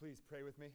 please 0.00 0.24
pray 0.24 0.40
with 0.40 0.56
me? 0.56 0.72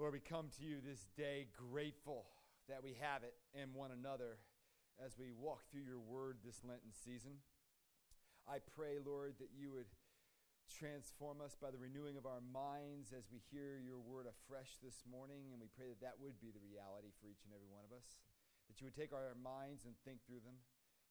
Lord, 0.00 0.16
we 0.16 0.24
come 0.24 0.48
to 0.56 0.64
you 0.64 0.80
this 0.80 1.04
day 1.20 1.52
grateful 1.52 2.24
that 2.64 2.80
we 2.80 2.96
have 2.96 3.28
it 3.28 3.36
in 3.52 3.76
one 3.76 3.92
another 3.92 4.40
as 4.96 5.20
we 5.20 5.28
walk 5.28 5.68
through 5.68 5.84
your 5.84 6.00
word 6.00 6.40
this 6.40 6.64
Lenten 6.64 6.96
season. 6.96 7.44
I 8.48 8.64
pray, 8.64 9.04
Lord, 9.04 9.36
that 9.36 9.52
you 9.52 9.68
would 9.68 9.92
transform 10.72 11.44
us 11.44 11.60
by 11.60 11.68
the 11.68 11.76
renewing 11.76 12.16
of 12.16 12.24
our 12.24 12.40
minds 12.40 13.12
as 13.12 13.28
we 13.28 13.44
hear 13.52 13.76
your 13.76 14.00
word 14.00 14.24
afresh 14.24 14.80
this 14.80 15.04
morning, 15.04 15.52
and 15.52 15.60
we 15.60 15.68
pray 15.76 15.92
that 15.92 16.00
that 16.00 16.16
would 16.24 16.40
be 16.40 16.48
the 16.48 16.64
reality 16.64 17.12
for 17.20 17.28
each 17.28 17.44
and 17.44 17.52
every 17.52 17.68
one 17.68 17.84
of 17.84 17.92
us. 17.92 18.16
That 18.72 18.80
you 18.80 18.88
would 18.88 18.96
take 18.96 19.12
our 19.12 19.36
minds 19.36 19.84
and 19.84 19.92
think 20.08 20.24
through 20.24 20.40
them, 20.40 20.56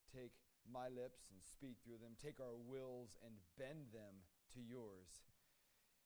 take 0.10 0.34
my 0.66 0.90
lips 0.90 1.30
and 1.30 1.38
speak 1.46 1.78
through 1.86 2.02
them, 2.02 2.18
take 2.18 2.42
our 2.42 2.58
wills 2.58 3.14
and 3.22 3.38
bend 3.62 3.94
them 3.94 4.26
to 4.58 4.66
yours 4.66 5.30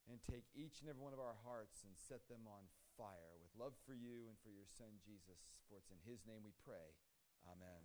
and 0.10 0.20
take 0.24 0.46
each 0.52 0.84
and 0.84 0.90
every 0.92 1.02
one 1.02 1.16
of 1.16 1.24
our 1.24 1.38
hearts 1.48 1.84
and 1.88 1.96
set 1.96 2.28
them 2.28 2.44
on 2.48 2.68
fire 3.00 3.34
with 3.40 3.52
love 3.56 3.74
for 3.88 3.96
you 3.96 4.28
and 4.28 4.36
for 4.44 4.52
your 4.52 4.68
son 4.68 5.00
Jesus. 5.02 5.40
For 5.70 5.80
it's 5.80 5.90
in 5.90 6.02
his 6.04 6.28
name 6.28 6.44
we 6.44 6.54
pray. 6.62 6.94
Amen. 7.48 7.82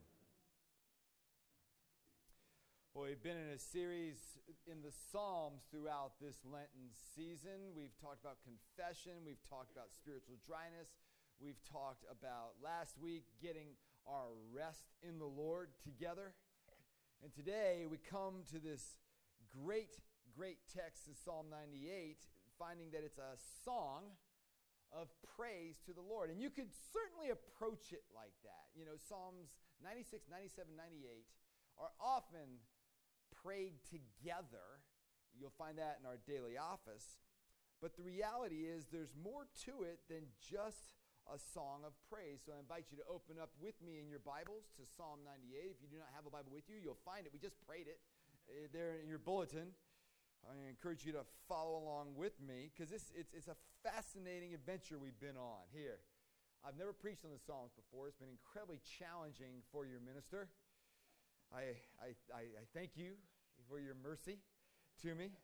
Well, 2.95 3.07
we've 3.07 3.23
been 3.23 3.39
in 3.39 3.55
a 3.55 3.63
series 3.63 4.19
in 4.67 4.83
the 4.83 4.91
Psalms 4.91 5.63
throughout 5.71 6.19
this 6.19 6.43
Lenten 6.43 6.91
season. 7.15 7.71
We've 7.77 7.95
talked 8.03 8.25
about 8.27 8.43
confession, 8.43 9.23
we've 9.23 9.43
talked 9.47 9.71
about 9.71 9.95
spiritual 9.95 10.35
dryness, 10.43 10.99
we've 11.39 11.63
talked 11.71 12.03
about 12.11 12.59
last 12.59 12.99
week 12.99 13.25
getting 13.41 13.79
our 14.03 14.35
rest 14.51 14.83
in 15.07 15.19
the 15.19 15.31
Lord 15.31 15.71
together. 15.85 16.35
And 17.23 17.33
today 17.33 17.87
we 17.89 17.99
come 17.99 18.43
to 18.51 18.59
this 18.59 18.99
great 19.47 19.95
great 20.39 20.63
text 20.71 21.11
is 21.11 21.19
Psalm 21.19 21.51
98, 21.51 22.15
finding 22.63 22.95
that 22.95 23.03
it's 23.03 23.19
a 23.19 23.35
song 23.67 24.15
of 24.95 25.11
praise 25.35 25.83
to 25.83 25.91
the 25.91 26.05
Lord. 26.07 26.31
And 26.31 26.39
you 26.39 26.47
could 26.47 26.71
certainly 26.95 27.35
approach 27.35 27.91
it 27.91 28.07
like 28.15 28.39
that. 28.47 28.71
You 28.79 28.87
know, 28.87 28.95
Psalms 28.95 29.51
96, 29.83 30.31
97, 30.31 30.79
98 30.79 31.27
are 31.83 31.91
often 31.99 32.63
prayed 33.43 33.83
together. 33.91 34.79
You'll 35.35 35.59
find 35.59 35.75
that 35.83 35.99
in 35.99 36.07
our 36.07 36.23
daily 36.23 36.55
office. 36.55 37.19
But 37.83 37.99
the 37.99 38.07
reality 38.07 38.71
is, 38.71 38.87
there's 38.95 39.19
more 39.19 39.51
to 39.67 39.83
it 39.83 40.07
than 40.07 40.23
just 40.39 40.95
a 41.27 41.35
song 41.35 41.83
of 41.83 41.99
praise. 42.07 42.47
So 42.47 42.55
I 42.55 42.63
invite 42.63 42.95
you 42.95 42.99
to 43.03 43.07
open 43.11 43.43
up 43.43 43.51
with 43.59 43.75
me 43.83 43.99
in 43.99 44.07
your 44.07 44.23
Bibles 44.23 44.71
to 44.79 44.87
Psalm 44.87 45.27
98. 45.27 45.75
If 45.75 45.83
you 45.83 45.91
do 45.91 45.99
not 45.99 46.15
have 46.15 46.31
a 46.31 46.33
Bible 46.33 46.55
with 46.55 46.71
you, 46.71 46.79
you'll 46.79 47.03
find 47.03 47.27
it. 47.27 47.35
We 47.35 47.43
just 47.43 47.59
prayed 47.67 47.91
it 47.91 47.99
uh, 48.47 48.71
there 48.71 49.03
in 49.03 49.11
your 49.11 49.19
bulletin. 49.19 49.75
I 50.49 50.57
encourage 50.69 51.05
you 51.05 51.13
to 51.13 51.29
follow 51.45 51.77
along 51.77 52.17
with 52.17 52.33
me 52.41 52.73
because 52.73 52.89
it's, 52.93 53.13
it's 53.13 53.49
a 53.49 53.57
fascinating 53.85 54.55
adventure 54.55 54.97
we've 54.97 55.21
been 55.21 55.37
on 55.37 55.69
here. 55.77 56.01
I've 56.65 56.81
never 56.81 56.93
preached 56.93 57.25
on 57.25 57.31
the 57.31 57.39
Psalms 57.39 57.71
before. 57.77 58.09
It's 58.09 58.17
been 58.17 58.33
incredibly 58.33 58.81
challenging 58.99 59.61
for 59.71 59.85
your 59.85 60.01
minister. 60.01 60.49
I, 61.53 61.77
I, 62.01 62.17
I, 62.33 62.43
I 62.59 62.65
thank 62.73 62.97
you 62.97 63.21
for 63.69 63.79
your 63.79 63.95
mercy 63.95 64.41
to 65.05 65.15
me. 65.15 65.37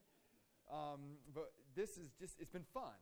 Um, 0.73 1.21
but 1.37 1.53
this 1.77 2.01
is 2.01 2.09
just, 2.17 2.41
it's 2.41 2.51
been 2.51 2.67
fun. 2.73 2.97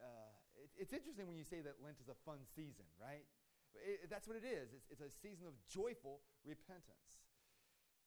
Uh, 0.00 0.32
it, 0.56 0.88
it's 0.88 0.92
interesting 0.96 1.28
when 1.28 1.36
you 1.36 1.44
say 1.44 1.60
that 1.60 1.76
Lent 1.84 2.00
is 2.00 2.08
a 2.08 2.16
fun 2.24 2.40
season, 2.56 2.88
right? 2.96 3.28
It, 3.76 4.08
that's 4.08 4.26
what 4.26 4.40
it 4.40 4.48
is. 4.48 4.72
It's, 4.72 4.88
it's 4.88 5.04
a 5.04 5.12
season 5.12 5.44
of 5.44 5.54
joyful 5.68 6.24
repentance. 6.42 7.27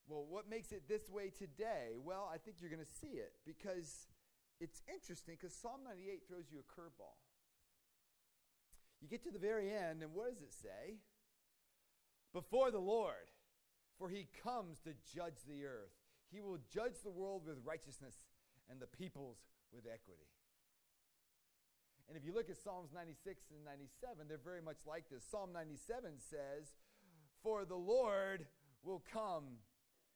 Well, 0.07 0.25
what 0.27 0.49
makes 0.49 0.71
it 0.71 0.87
this 0.87 1.09
way 1.09 1.29
today? 1.29 1.95
Well, 1.97 2.29
I 2.31 2.37
think 2.37 2.57
you're 2.59 2.69
going 2.69 2.83
to 2.83 2.97
see 2.99 3.19
it 3.19 3.33
because 3.45 4.07
it's 4.59 4.81
interesting 4.91 5.37
because 5.39 5.55
Psalm 5.55 5.81
98 5.85 6.21
throws 6.27 6.45
you 6.51 6.59
a 6.59 6.67
curveball. 6.67 7.17
You 9.01 9.07
get 9.07 9.23
to 9.23 9.31
the 9.31 9.39
very 9.39 9.71
end, 9.71 10.03
and 10.03 10.13
what 10.13 10.29
does 10.29 10.41
it 10.41 10.53
say? 10.53 10.99
Before 12.33 12.71
the 12.71 12.79
Lord, 12.79 13.33
for 13.97 14.09
he 14.09 14.27
comes 14.43 14.79
to 14.85 14.93
judge 15.15 15.41
the 15.47 15.65
earth. 15.65 15.93
He 16.31 16.41
will 16.41 16.59
judge 16.73 17.01
the 17.03 17.11
world 17.11 17.43
with 17.45 17.57
righteousness 17.65 18.15
and 18.69 18.79
the 18.79 18.87
peoples 18.87 19.37
with 19.73 19.85
equity. 19.85 20.29
And 22.07 22.17
if 22.17 22.25
you 22.25 22.33
look 22.33 22.49
at 22.49 22.57
Psalms 22.57 22.89
96 22.93 23.43
and 23.55 23.63
97, 23.65 24.27
they're 24.27 24.37
very 24.37 24.61
much 24.61 24.79
like 24.85 25.05
this. 25.09 25.23
Psalm 25.29 25.51
97 25.53 26.19
says, 26.19 26.75
For 27.41 27.65
the 27.65 27.75
Lord 27.75 28.45
will 28.83 29.01
come 29.13 29.43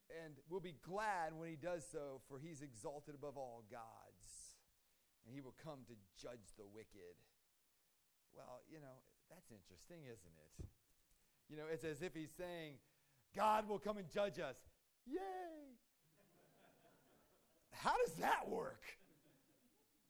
and 0.09 0.35
we'll 0.49 0.63
be 0.63 0.75
glad 0.85 1.33
when 1.33 1.49
he 1.49 1.55
does 1.55 1.85
so, 1.91 2.21
for 2.29 2.37
he's 2.37 2.61
exalted 2.61 3.15
above 3.15 3.37
all 3.37 3.63
gods, 3.71 4.57
and 5.25 5.33
he 5.33 5.41
will 5.41 5.55
come 5.63 5.85
to 5.87 5.95
judge 6.21 6.53
the 6.57 6.65
wicked. 6.65 7.17
Well, 8.35 8.61
you 8.69 8.79
know, 8.79 9.01
that's 9.29 9.49
interesting, 9.51 10.03
isn't 10.05 10.37
it? 10.37 10.65
You 11.49 11.57
know, 11.57 11.65
it's 11.71 11.83
as 11.83 12.01
if 12.01 12.13
he's 12.13 12.33
saying, 12.37 12.73
God 13.35 13.67
will 13.67 13.79
come 13.79 13.97
and 13.97 14.09
judge 14.09 14.39
us. 14.39 14.57
Yay! 15.05 15.77
How 17.71 17.93
does 18.05 18.15
that 18.15 18.49
work? 18.49 18.81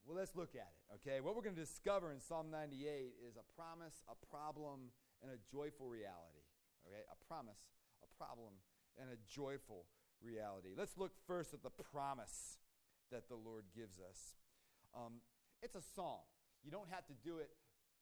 Well, 0.06 0.16
let's 0.16 0.36
look 0.36 0.54
at 0.54 0.70
it, 0.70 1.02
okay? 1.02 1.20
What 1.20 1.36
we're 1.36 1.42
going 1.42 1.58
to 1.58 1.66
discover 1.66 2.12
in 2.12 2.22
Psalm 2.22 2.52
98 2.52 3.18
is 3.26 3.36
a 3.36 3.46
promise, 3.58 4.06
a 4.06 4.14
problem, 4.30 4.94
and 5.24 5.34
a 5.34 5.40
joyful 5.50 5.90
reality, 5.90 6.46
okay? 6.86 7.02
A 7.10 7.18
promise, 7.26 7.58
a 8.06 8.10
problem, 8.22 8.54
and 9.00 9.10
a 9.10 9.20
joyful 9.28 9.86
reality. 10.24 10.74
Let's 10.76 10.98
look 10.98 11.12
first 11.28 11.54
at 11.54 11.64
the 11.64 11.70
promise 11.70 12.58
that 13.12 13.30
the 13.30 13.36
Lord 13.36 13.66
gives 13.76 14.00
us. 14.00 14.36
Um, 14.96 15.22
it's 15.62 15.76
a 15.76 15.86
song. 15.96 16.26
You 16.64 16.72
don't 16.72 16.90
have 16.90 17.06
to 17.08 17.16
do 17.24 17.38
it 17.38 17.52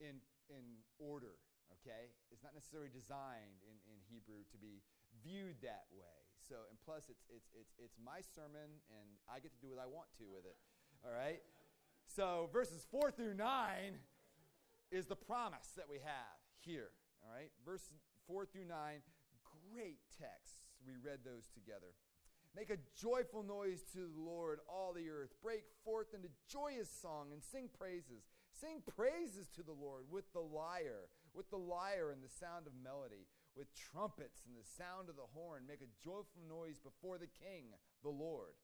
in, 0.00 0.24
in 0.48 0.80
order, 0.98 1.36
okay? 1.80 2.08
It's 2.32 2.42
not 2.42 2.54
necessarily 2.54 2.88
designed 2.88 3.60
in, 3.66 3.76
in 3.90 3.98
Hebrew 4.08 4.46
to 4.50 4.58
be 4.58 4.80
viewed 5.20 5.60
that 5.62 5.84
way. 5.92 6.24
So, 6.40 6.68
and 6.68 6.76
plus, 6.84 7.08
it's, 7.08 7.24
it's, 7.32 7.48
it's, 7.56 7.72
it's 7.80 7.96
my 8.00 8.20
sermon, 8.20 8.80
and 8.92 9.08
I 9.28 9.40
get 9.40 9.52
to 9.52 9.60
do 9.60 9.72
what 9.72 9.80
I 9.80 9.88
want 9.88 10.12
to 10.20 10.24
with 10.28 10.44
it, 10.44 10.56
all 11.04 11.12
right? 11.12 11.40
So, 12.04 12.48
verses 12.52 12.84
4 12.90 13.10
through 13.12 13.34
9 13.34 13.96
is 14.92 15.06
the 15.06 15.16
promise 15.16 15.72
that 15.76 15.88
we 15.88 15.96
have 16.04 16.36
here, 16.60 16.92
all 17.24 17.32
right? 17.32 17.48
Verse 17.64 17.92
4 18.28 18.44
through 18.44 18.68
9, 18.68 18.76
great 19.72 20.00
text 20.20 20.63
we 20.86 20.94
read 21.00 21.20
those 21.24 21.48
together. 21.52 21.96
Make 22.54 22.70
a 22.70 22.78
joyful 22.94 23.42
noise 23.42 23.82
to 23.92 24.06
the 24.06 24.22
Lord, 24.22 24.60
all 24.68 24.92
the 24.94 25.10
earth. 25.10 25.34
Break 25.42 25.64
forth 25.84 26.14
into 26.14 26.28
joyous 26.46 26.88
song 26.88 27.32
and 27.32 27.42
sing 27.42 27.68
praises. 27.76 28.30
Sing 28.52 28.78
praises 28.86 29.48
to 29.56 29.62
the 29.62 29.74
Lord 29.74 30.06
with 30.08 30.32
the 30.32 30.44
lyre, 30.44 31.10
with 31.34 31.50
the 31.50 31.58
lyre 31.58 32.12
and 32.12 32.22
the 32.22 32.30
sound 32.30 32.68
of 32.68 32.72
melody, 32.78 33.26
with 33.56 33.74
trumpets 33.74 34.46
and 34.46 34.54
the 34.54 34.70
sound 34.78 35.10
of 35.10 35.16
the 35.16 35.34
horn. 35.34 35.66
Make 35.66 35.82
a 35.82 35.90
joyful 36.04 36.46
noise 36.48 36.78
before 36.78 37.18
the 37.18 37.26
King, 37.26 37.74
the 38.04 38.14
Lord. 38.14 38.54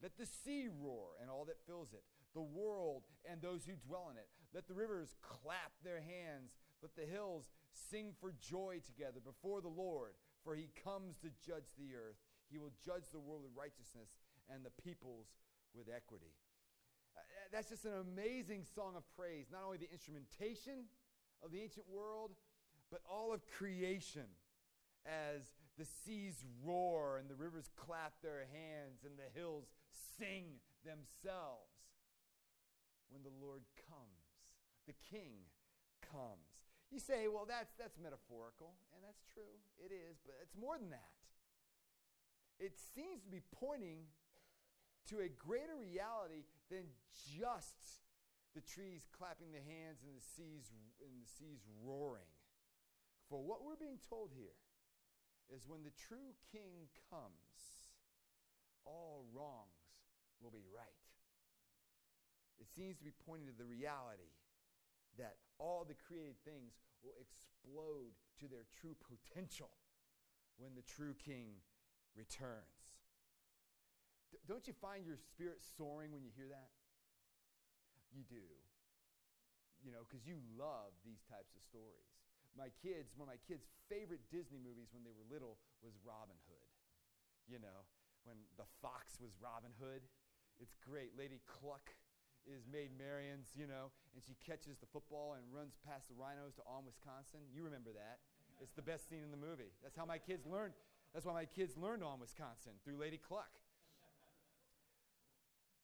Let 0.00 0.16
the 0.16 0.26
sea 0.26 0.68
roar 0.70 1.18
and 1.20 1.28
all 1.28 1.44
that 1.46 1.66
fills 1.66 1.92
it, 1.92 2.04
the 2.34 2.40
world 2.40 3.02
and 3.28 3.42
those 3.42 3.66
who 3.66 3.74
dwell 3.74 4.08
in 4.10 4.16
it. 4.16 4.28
Let 4.54 4.68
the 4.68 4.74
rivers 4.74 5.16
clap 5.20 5.72
their 5.82 6.00
hands. 6.00 6.54
Let 6.82 6.94
the 6.94 7.10
hills 7.10 7.50
sing 7.74 8.14
for 8.20 8.32
joy 8.40 8.80
together 8.86 9.18
before 9.18 9.60
the 9.60 9.68
Lord 9.68 10.14
for 10.44 10.54
he 10.54 10.68
comes 10.84 11.16
to 11.18 11.28
judge 11.44 11.68
the 11.78 11.94
earth. 11.94 12.18
He 12.50 12.58
will 12.58 12.72
judge 12.84 13.10
the 13.12 13.20
world 13.20 13.42
with 13.42 13.52
righteousness 13.56 14.10
and 14.52 14.64
the 14.64 14.74
peoples 14.82 15.26
with 15.74 15.86
equity. 15.88 16.34
Uh, 17.16 17.20
that's 17.52 17.70
just 17.70 17.84
an 17.84 17.98
amazing 18.00 18.64
song 18.64 18.94
of 18.96 19.04
praise. 19.16 19.46
Not 19.52 19.62
only 19.64 19.78
the 19.78 19.90
instrumentation 19.92 20.90
of 21.42 21.52
the 21.52 21.60
ancient 21.60 21.86
world, 21.88 22.32
but 22.90 23.00
all 23.08 23.32
of 23.32 23.46
creation 23.46 24.26
as 25.06 25.52
the 25.78 25.86
seas 26.04 26.44
roar 26.64 27.18
and 27.18 27.28
the 27.28 27.34
rivers 27.34 27.70
clap 27.76 28.12
their 28.22 28.46
hands 28.52 29.04
and 29.04 29.16
the 29.16 29.30
hills 29.38 29.64
sing 30.18 30.60
themselves 30.84 31.70
when 33.10 33.22
the 33.22 33.34
Lord 33.42 33.62
comes, 33.88 34.60
the 34.86 34.94
King 35.10 35.46
comes. 36.12 36.49
You 36.90 36.98
say, 36.98 37.30
well, 37.30 37.46
that's, 37.46 37.70
that's 37.78 37.94
metaphorical, 38.02 38.74
and 38.90 39.00
that's 39.06 39.22
true. 39.30 39.54
It 39.78 39.94
is, 39.94 40.18
but 40.26 40.34
it's 40.42 40.58
more 40.58 40.74
than 40.74 40.90
that. 40.90 41.14
It 42.58 42.74
seems 42.76 43.22
to 43.22 43.30
be 43.30 43.40
pointing 43.54 44.10
to 45.08 45.22
a 45.22 45.30
greater 45.30 45.78
reality 45.78 46.44
than 46.68 46.90
just 47.14 48.02
the 48.54 48.60
trees 48.60 49.06
clapping 49.14 49.54
their 49.54 49.64
hands 49.64 50.02
and 50.02 50.12
the 50.18 50.26
seas 50.34 50.74
and 50.98 51.14
the 51.22 51.30
seas 51.30 51.62
roaring. 51.86 52.28
For 53.30 53.38
what 53.38 53.62
we're 53.62 53.78
being 53.78 54.02
told 54.10 54.34
here 54.34 54.58
is 55.54 55.70
when 55.70 55.86
the 55.86 55.94
true 55.94 56.34
king 56.50 56.90
comes, 57.10 57.86
all 58.82 59.24
wrongs 59.30 60.02
will 60.42 60.50
be 60.50 60.66
right. 60.74 61.06
It 62.58 62.66
seems 62.74 62.98
to 62.98 63.04
be 63.04 63.14
pointing 63.24 63.46
to 63.46 63.56
the 63.56 63.64
reality 63.64 64.34
that 65.16 65.38
all 65.60 65.84
the 65.84 65.94
created 65.94 66.40
things 66.40 66.80
will 67.04 67.14
explode 67.20 68.16
to 68.40 68.48
their 68.48 68.64
true 68.80 68.96
potential 68.96 69.70
when 70.56 70.72
the 70.72 70.82
true 70.82 71.12
king 71.12 71.60
returns. 72.16 72.96
D- 74.32 74.40
don't 74.48 74.64
you 74.64 74.72
find 74.80 75.04
your 75.04 75.20
spirit 75.20 75.60
soaring 75.76 76.12
when 76.16 76.24
you 76.24 76.32
hear 76.32 76.48
that? 76.48 76.72
you 78.12 78.26
do. 78.26 78.46
You 79.80 79.94
know, 79.94 80.04
because 80.04 80.28
you 80.28 80.36
love 80.58 80.92
these 81.06 81.24
types 81.24 81.56
of 81.56 81.62
stories. 81.64 82.12
My 82.52 82.68
kids, 82.82 83.16
one 83.16 83.30
of 83.30 83.32
my 83.32 83.40
kids' 83.46 83.64
favorite 83.88 84.26
Disney 84.28 84.60
movies 84.60 84.92
when 84.92 85.06
they 85.06 85.14
were 85.14 85.24
little 85.30 85.56
was 85.80 85.96
Robin 86.04 86.36
Hood. 86.50 86.70
You 87.48 87.62
know, 87.62 87.88
when 88.28 88.36
the 88.60 88.68
fox 88.84 89.16
was 89.16 89.32
Robin 89.40 89.72
Hood. 89.80 90.04
It's 90.60 90.76
great. 90.76 91.16
Lady 91.16 91.40
Cluck 91.48 91.96
is 92.48 92.64
Maid 92.70 92.90
Marian's, 92.96 93.52
you 93.54 93.66
know, 93.66 93.92
and 94.14 94.22
she 94.24 94.36
catches 94.44 94.78
the 94.78 94.86
football 94.88 95.36
and 95.36 95.44
runs 95.52 95.76
past 95.86 96.08
the 96.08 96.16
rhinos 96.16 96.54
to 96.56 96.62
On, 96.66 96.84
Wisconsin. 96.84 97.40
You 97.52 97.64
remember 97.64 97.92
that. 97.92 98.20
It's 98.60 98.74
the 98.74 98.84
best 98.84 99.08
scene 99.08 99.24
in 99.24 99.30
the 99.30 99.40
movie. 99.40 99.72
That's 99.82 99.96
how 99.96 100.04
my 100.04 100.18
kids 100.18 100.46
learned. 100.46 100.74
That's 101.12 101.24
why 101.26 101.32
my 101.32 101.44
kids 101.44 101.76
learned 101.76 102.04
On, 102.04 102.20
Wisconsin 102.20 102.72
through 102.84 102.96
Lady 102.96 103.18
Cluck. 103.18 103.50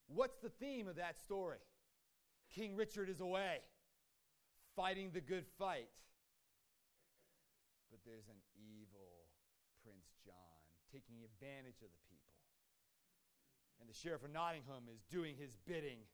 What's 0.06 0.38
the 0.38 0.50
theme 0.50 0.87
of 0.87 0.97
that 0.97 1.19
story? 1.19 1.58
King 2.55 2.76
Richard 2.76 3.08
is 3.11 3.20
away, 3.20 3.58
fighting 4.76 5.11
the 5.12 5.20
good 5.20 5.44
fight. 5.58 5.91
But 7.91 8.00
there's 8.06 8.29
an 8.29 8.38
evil 8.55 9.26
Prince 9.82 10.14
John 10.25 10.56
taking 10.93 11.26
advantage 11.26 11.82
of 11.82 11.91
the 11.91 12.03
people. 12.06 12.38
And 13.81 13.91
the 13.91 13.94
sheriff 13.94 14.23
of 14.23 14.31
Nottingham 14.32 14.87
is 14.93 15.03
doing 15.11 15.35
his 15.37 15.56
bidding. 15.67 16.06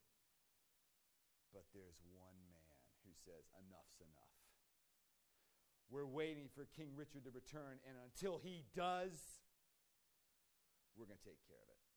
But 1.53 1.69
there's 1.77 2.01
one 2.17 2.41
man 2.49 2.77
who 3.05 3.13
says, 3.13 3.45
Enough's 3.61 4.01
enough. 4.01 4.33
We're 5.93 6.09
waiting 6.09 6.49
for 6.49 6.65
King 6.73 6.97
Richard 6.97 7.29
to 7.29 7.31
return, 7.31 7.77
and 7.85 8.01
until 8.01 8.41
he 8.41 8.65
does, 8.75 9.13
we're 10.97 11.05
going 11.05 11.21
to 11.21 11.29
take 11.29 11.45
care 11.45 11.61
of 11.61 11.69
it. 11.69 11.93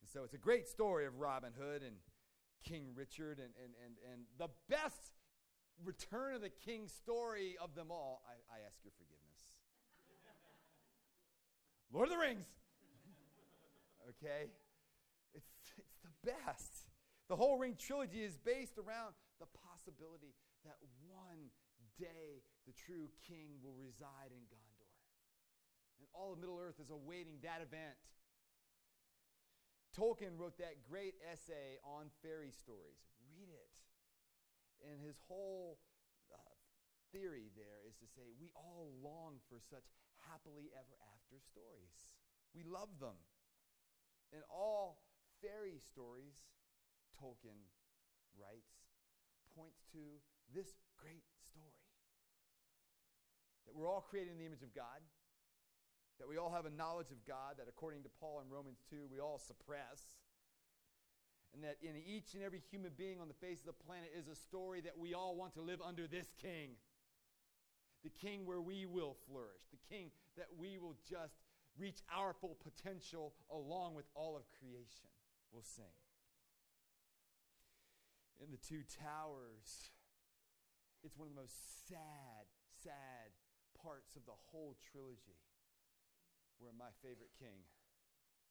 And 0.00 0.08
so 0.08 0.24
it's 0.24 0.32
a 0.32 0.40
great 0.40 0.66
story 0.66 1.04
of 1.04 1.20
Robin 1.20 1.52
Hood 1.52 1.82
and 1.82 1.96
King 2.64 2.96
Richard, 2.96 3.38
and, 3.38 3.52
and, 3.60 3.76
and, 3.84 3.94
and 4.08 4.24
the 4.40 4.48
best 4.68 5.20
return 5.84 6.34
of 6.34 6.40
the 6.40 6.48
king 6.48 6.88
story 6.88 7.56
of 7.60 7.74
them 7.74 7.90
all. 7.90 8.22
I, 8.24 8.40
I 8.48 8.64
ask 8.64 8.80
your 8.84 8.92
forgiveness. 8.96 9.60
Lord 11.92 12.08
of 12.08 12.12
the 12.12 12.18
Rings. 12.18 12.48
okay? 14.16 14.48
It's, 15.34 15.52
it's 15.76 16.00
the 16.00 16.32
best. 16.32 16.89
The 17.30 17.38
whole 17.38 17.62
Ring 17.62 17.78
trilogy 17.78 18.26
is 18.26 18.34
based 18.34 18.74
around 18.74 19.14
the 19.38 19.46
possibility 19.70 20.34
that 20.66 20.74
one 21.06 21.54
day 21.94 22.42
the 22.66 22.74
true 22.74 23.06
king 23.22 23.62
will 23.62 23.78
reside 23.78 24.34
in 24.34 24.42
Gondor. 24.50 24.90
And 26.02 26.10
all 26.10 26.34
of 26.34 26.42
Middle 26.42 26.58
Earth 26.58 26.82
is 26.82 26.90
awaiting 26.90 27.38
that 27.46 27.62
event. 27.62 28.02
Tolkien 29.94 30.34
wrote 30.34 30.58
that 30.58 30.82
great 30.82 31.14
essay 31.22 31.78
on 31.86 32.10
fairy 32.18 32.50
stories. 32.50 32.98
Read 33.30 33.46
it. 33.46 33.78
And 34.82 34.98
his 34.98 35.14
whole 35.30 35.78
uh, 36.34 36.58
theory 37.14 37.54
there 37.54 37.86
is 37.86 37.94
to 38.02 38.10
say 38.10 38.26
we 38.42 38.50
all 38.58 38.90
long 38.98 39.38
for 39.46 39.62
such 39.62 39.86
happily 40.26 40.74
ever 40.74 40.98
after 41.14 41.38
stories. 41.38 41.94
We 42.58 42.66
love 42.66 42.90
them. 42.98 43.22
And 44.34 44.42
all 44.50 45.06
fairy 45.38 45.78
stories 45.78 46.42
Tolkien 47.20 47.60
writes, 48.40 48.80
points 49.54 49.84
to 49.92 50.00
this 50.56 50.72
great 50.96 51.28
story. 51.52 51.84
That 53.66 53.76
we're 53.76 53.88
all 53.88 54.00
created 54.00 54.32
in 54.32 54.38
the 54.38 54.46
image 54.46 54.62
of 54.62 54.74
God, 54.74 55.04
that 56.18 56.28
we 56.28 56.36
all 56.36 56.50
have 56.50 56.66
a 56.66 56.70
knowledge 56.70 57.12
of 57.12 57.24
God 57.28 57.56
that, 57.58 57.68
according 57.68 58.02
to 58.02 58.10
Paul 58.20 58.40
in 58.40 58.50
Romans 58.50 58.80
2, 58.90 59.08
we 59.10 59.20
all 59.20 59.38
suppress, 59.38 60.16
and 61.54 61.64
that 61.64 61.76
in 61.82 61.96
each 61.96 62.34
and 62.34 62.42
every 62.42 62.62
human 62.70 62.92
being 62.96 63.20
on 63.20 63.28
the 63.28 63.34
face 63.34 63.60
of 63.60 63.66
the 63.66 63.84
planet 63.84 64.10
is 64.16 64.28
a 64.28 64.36
story 64.36 64.80
that 64.82 64.96
we 64.98 65.14
all 65.14 65.36
want 65.36 65.54
to 65.54 65.62
live 65.62 65.80
under 65.82 66.06
this 66.06 66.32
king. 66.40 66.76
The 68.02 68.10
king 68.10 68.46
where 68.46 68.60
we 68.60 68.86
will 68.86 69.16
flourish, 69.28 69.68
the 69.70 69.94
king 69.94 70.10
that 70.36 70.46
we 70.56 70.78
will 70.78 70.96
just 71.08 71.34
reach 71.76 72.00
our 72.14 72.32
full 72.32 72.56
potential 72.62 73.34
along 73.52 73.94
with 73.94 74.06
all 74.14 74.36
of 74.36 74.42
creation. 74.58 75.08
We'll 75.52 75.62
sing 75.62 75.99
in 78.40 78.50
the 78.50 78.60
two 78.60 78.82
towers. 78.88 79.92
It's 81.04 81.16
one 81.16 81.28
of 81.28 81.34
the 81.36 81.40
most 81.44 81.56
sad, 81.88 82.48
sad 82.84 83.36
parts 83.76 84.16
of 84.16 84.24
the 84.24 84.36
whole 84.52 84.76
trilogy 84.80 85.44
where 86.60 86.76
my 86.76 86.92
favorite 87.00 87.32
king, 87.36 87.64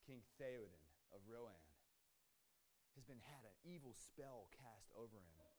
King 0.05 0.25
Theoden 0.37 0.81
of 1.13 1.21
Rohan, 1.29 1.69
has 2.97 3.05
been 3.05 3.21
had 3.21 3.45
an 3.45 3.57
evil 3.61 3.93
spell 3.93 4.49
cast 4.57 4.89
over 4.97 5.21
him. 5.21 5.53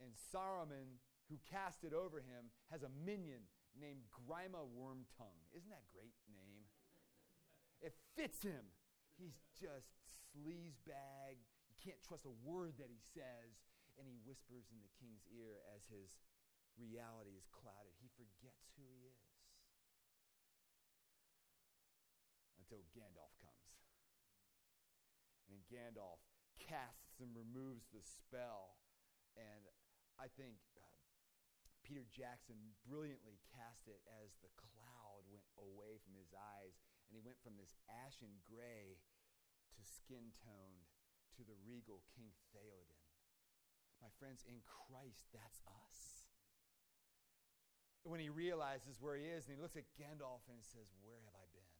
And 0.00 0.12
Saruman, 0.16 1.00
who 1.28 1.40
cast 1.48 1.84
it 1.84 1.92
over 1.92 2.20
him, 2.20 2.52
has 2.68 2.84
a 2.84 2.92
minion 2.92 3.48
named 3.76 4.08
Grima 4.12 4.64
Wormtongue. 4.64 5.44
Isn't 5.56 5.72
that 5.72 5.88
great 5.92 6.16
name? 6.28 6.68
It 7.80 7.96
fits 8.16 8.44
him. 8.44 8.76
He's 9.16 9.40
just 9.56 9.96
sleazebag, 10.32 11.40
can't 11.80 12.00
trust 12.04 12.28
a 12.28 12.36
word 12.44 12.76
that 12.76 12.92
he 12.92 13.00
says, 13.00 13.64
and 13.96 14.04
he 14.04 14.20
whispers 14.22 14.68
in 14.68 14.84
the 14.84 14.92
king's 15.00 15.24
ear 15.32 15.64
as 15.72 15.88
his 15.88 16.12
reality 16.76 17.36
is 17.36 17.48
clouded. 17.48 17.96
He 18.00 18.12
forgets 18.12 18.68
who 18.76 18.84
he 18.92 19.08
is 19.08 19.20
until 22.60 22.84
Gandalf 22.92 23.32
comes. 23.40 23.80
And 25.48 25.64
Gandalf 25.66 26.22
casts 26.60 27.18
and 27.18 27.32
removes 27.34 27.88
the 27.90 28.04
spell. 28.04 28.78
And 29.34 29.66
I 30.20 30.28
think 30.36 30.60
uh, 30.76 30.84
Peter 31.82 32.06
Jackson 32.06 32.76
brilliantly 32.84 33.40
cast 33.50 33.88
it 33.88 34.04
as 34.06 34.36
the 34.44 34.52
cloud 34.54 35.26
went 35.32 35.48
away 35.56 35.98
from 36.04 36.14
his 36.14 36.30
eyes, 36.30 36.78
and 37.08 37.18
he 37.18 37.24
went 37.24 37.40
from 37.42 37.58
this 37.58 37.74
ashen 37.88 38.44
gray 38.46 39.00
to 39.74 39.82
skin 39.82 40.30
toned 40.38 40.86
to 41.36 41.42
the 41.46 41.58
regal 41.66 42.02
King 42.16 42.32
Theoden. 42.50 43.00
My 44.02 44.08
friends, 44.18 44.42
in 44.48 44.64
Christ, 44.64 45.28
that's 45.30 45.60
us. 45.68 45.98
When 48.02 48.20
he 48.20 48.32
realizes 48.32 48.96
where 48.96 49.14
he 49.14 49.28
is 49.28 49.44
and 49.46 49.56
he 49.56 49.60
looks 49.60 49.76
at 49.76 49.84
Gandalf 50.00 50.40
and 50.48 50.56
he 50.56 50.64
says, 50.64 50.88
Where 51.04 51.20
have 51.20 51.36
I 51.36 51.46
been? 51.52 51.76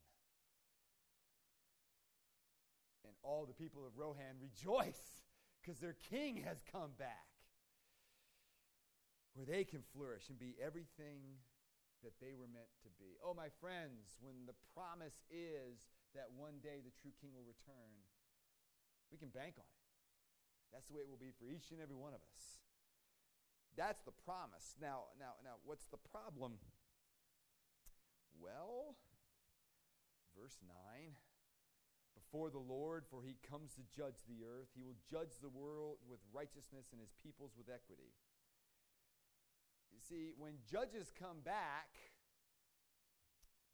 And 3.09 3.15
all 3.25 3.49
the 3.49 3.57
people 3.57 3.87
of 3.87 3.97
Rohan 3.97 4.37
rejoice 4.37 5.25
because 5.61 5.81
their 5.81 5.97
king 6.13 6.45
has 6.45 6.61
come 6.71 6.93
back 6.99 7.31
where 9.35 9.47
they 9.47 9.65
can 9.65 9.81
flourish 9.97 10.29
and 10.29 10.39
be 10.39 10.59
everything 10.61 11.41
that 12.03 12.17
they 12.21 12.33
were 12.33 12.49
meant 12.49 12.73
to 12.85 12.91
be. 12.97 13.17
Oh, 13.21 13.37
my 13.37 13.53
friends, 13.61 14.17
when 14.21 14.49
the 14.49 14.57
promise 14.73 15.21
is 15.29 15.93
that 16.17 16.33
one 16.33 16.59
day 16.65 16.81
the 16.81 16.93
true 16.97 17.13
king 17.21 17.33
will 17.37 17.47
return, 17.47 17.93
we 19.11 19.19
can 19.19 19.29
bank 19.29 19.59
on 19.59 19.67
it. 19.67 19.81
That's 20.73 20.87
the 20.87 20.95
way 20.95 21.03
it 21.03 21.11
will 21.11 21.21
be 21.21 21.35
for 21.35 21.51
each 21.51 21.75
and 21.75 21.83
every 21.83 21.99
one 21.99 22.15
of 22.15 22.23
us. 22.23 22.63
That's 23.77 24.03
the 24.03 24.15
promise. 24.25 24.79
Now, 24.81 25.11
now, 25.19 25.39
now, 25.43 25.59
what's 25.67 25.87
the 25.91 25.99
problem? 25.99 26.59
Well, 28.39 28.97
verse 30.39 30.59
9 30.63 31.15
Before 32.15 32.51
the 32.51 32.63
Lord, 32.63 33.05
for 33.11 33.23
he 33.23 33.37
comes 33.43 33.75
to 33.75 33.83
judge 33.91 34.23
the 34.27 34.47
earth, 34.47 34.71
he 34.75 34.83
will 34.83 34.99
judge 35.11 35.39
the 35.43 35.51
world 35.51 35.99
with 36.09 36.21
righteousness 36.33 36.91
and 36.93 37.01
his 37.01 37.13
peoples 37.23 37.53
with 37.59 37.67
equity. 37.67 38.15
You 39.91 39.99
see, 39.99 40.33
when 40.39 40.63
judges 40.71 41.13
come 41.19 41.43
back, 41.45 41.99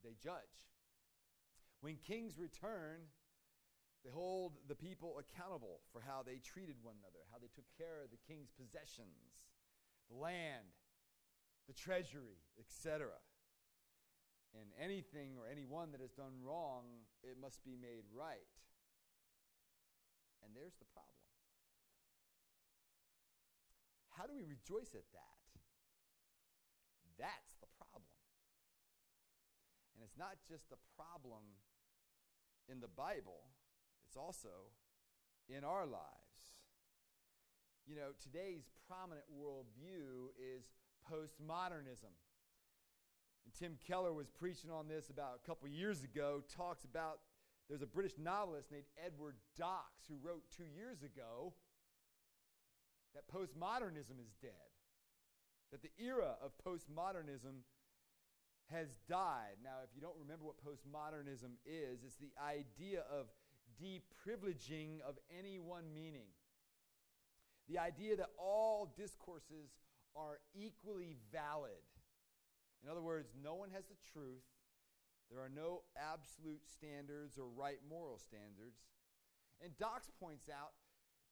they 0.02 0.16
judge. 0.22 0.56
When 1.80 1.96
kings 2.06 2.38
return, 2.38 3.12
they 4.06 4.14
hold 4.14 4.54
the 4.70 4.78
people 4.78 5.18
accountable 5.18 5.82
for 5.90 5.98
how 5.98 6.22
they 6.22 6.38
treated 6.38 6.78
one 6.78 6.94
another, 7.02 7.26
how 7.34 7.42
they 7.42 7.50
took 7.50 7.66
care 7.74 8.06
of 8.06 8.14
the 8.14 8.22
king's 8.22 8.54
possessions, 8.54 9.42
the 10.06 10.14
land, 10.14 10.78
the 11.66 11.74
treasury, 11.74 12.38
etc. 12.54 13.10
And 14.54 14.70
anything 14.78 15.34
or 15.34 15.50
anyone 15.50 15.90
that 15.90 15.98
has 15.98 16.14
done 16.14 16.38
wrong, 16.38 17.02
it 17.26 17.34
must 17.34 17.66
be 17.66 17.74
made 17.74 18.06
right. 18.14 18.54
And 20.46 20.54
there's 20.54 20.78
the 20.78 20.86
problem. 20.94 21.26
How 24.14 24.30
do 24.30 24.38
we 24.38 24.46
rejoice 24.46 24.94
at 24.94 25.10
that? 25.18 25.42
That's 27.18 27.58
the 27.58 27.66
problem. 27.74 28.06
And 29.98 30.06
it's 30.06 30.14
not 30.14 30.38
just 30.46 30.70
a 30.70 30.78
problem 30.94 31.42
in 32.70 32.78
the 32.78 32.92
Bible 32.94 33.50
it's 34.06 34.16
also 34.16 34.72
in 35.48 35.64
our 35.64 35.86
lives. 35.86 36.06
You 37.86 37.96
know, 37.96 38.10
today's 38.22 38.70
prominent 38.88 39.26
worldview 39.30 40.34
is 40.38 40.70
postmodernism. 41.10 42.14
And 43.44 43.54
Tim 43.58 43.78
Keller 43.86 44.12
was 44.12 44.28
preaching 44.28 44.70
on 44.70 44.88
this 44.88 45.08
about 45.10 45.38
a 45.42 45.46
couple 45.46 45.68
years 45.68 46.02
ago, 46.02 46.42
talks 46.56 46.84
about 46.84 47.20
there's 47.68 47.82
a 47.82 47.86
British 47.86 48.18
novelist 48.18 48.70
named 48.70 48.86
Edward 49.04 49.36
Docx 49.58 50.06
who 50.08 50.16
wrote 50.22 50.42
two 50.56 50.66
years 50.66 51.02
ago 51.02 51.52
that 53.14 53.26
postmodernism 53.28 54.18
is 54.20 54.34
dead, 54.42 54.70
that 55.72 55.82
the 55.82 55.90
era 55.98 56.36
of 56.42 56.52
postmodernism 56.64 57.62
has 58.70 58.88
died. 59.08 59.62
Now, 59.62 59.82
if 59.82 59.90
you 59.94 60.00
don't 60.00 60.18
remember 60.18 60.44
what 60.44 60.56
postmodernism 60.58 61.54
is, 61.64 62.02
it's 62.04 62.16
the 62.16 62.34
idea 62.42 63.02
of 63.10 63.26
deprivileging 63.82 65.00
of 65.06 65.18
any 65.38 65.58
one 65.58 65.92
meaning. 65.94 66.28
The 67.68 67.78
idea 67.78 68.16
that 68.16 68.30
all 68.38 68.92
discourses 68.96 69.70
are 70.14 70.38
equally 70.54 71.16
valid. 71.32 71.82
In 72.82 72.90
other 72.90 73.02
words, 73.02 73.34
no 73.42 73.54
one 73.54 73.70
has 73.70 73.84
the 73.86 73.98
truth. 74.12 74.44
There 75.30 75.42
are 75.42 75.50
no 75.50 75.82
absolute 75.98 76.62
standards 76.64 77.36
or 77.36 77.48
right 77.48 77.78
moral 77.88 78.18
standards. 78.18 78.78
And 79.60 79.72
Docx 79.76 80.12
points 80.20 80.48
out 80.48 80.72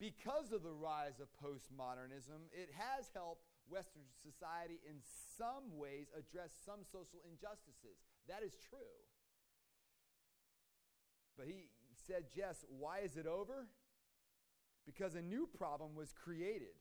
because 0.00 0.50
of 0.50 0.62
the 0.62 0.74
rise 0.74 1.20
of 1.22 1.30
postmodernism, 1.38 2.50
it 2.50 2.70
has 2.74 3.06
helped 3.14 3.46
Western 3.70 4.04
society 4.20 4.82
in 4.82 4.98
some 5.38 5.70
ways 5.78 6.10
address 6.12 6.50
some 6.66 6.82
social 6.82 7.22
injustices. 7.22 8.02
That 8.28 8.42
is 8.42 8.58
true. 8.68 8.98
But 11.38 11.46
he 11.46 11.70
said, 12.06 12.24
Jess, 12.34 12.64
why 12.68 13.00
is 13.00 13.16
it 13.16 13.26
over? 13.26 13.66
Because 14.86 15.14
a 15.14 15.22
new 15.22 15.48
problem 15.58 15.94
was 15.94 16.12
created. 16.12 16.76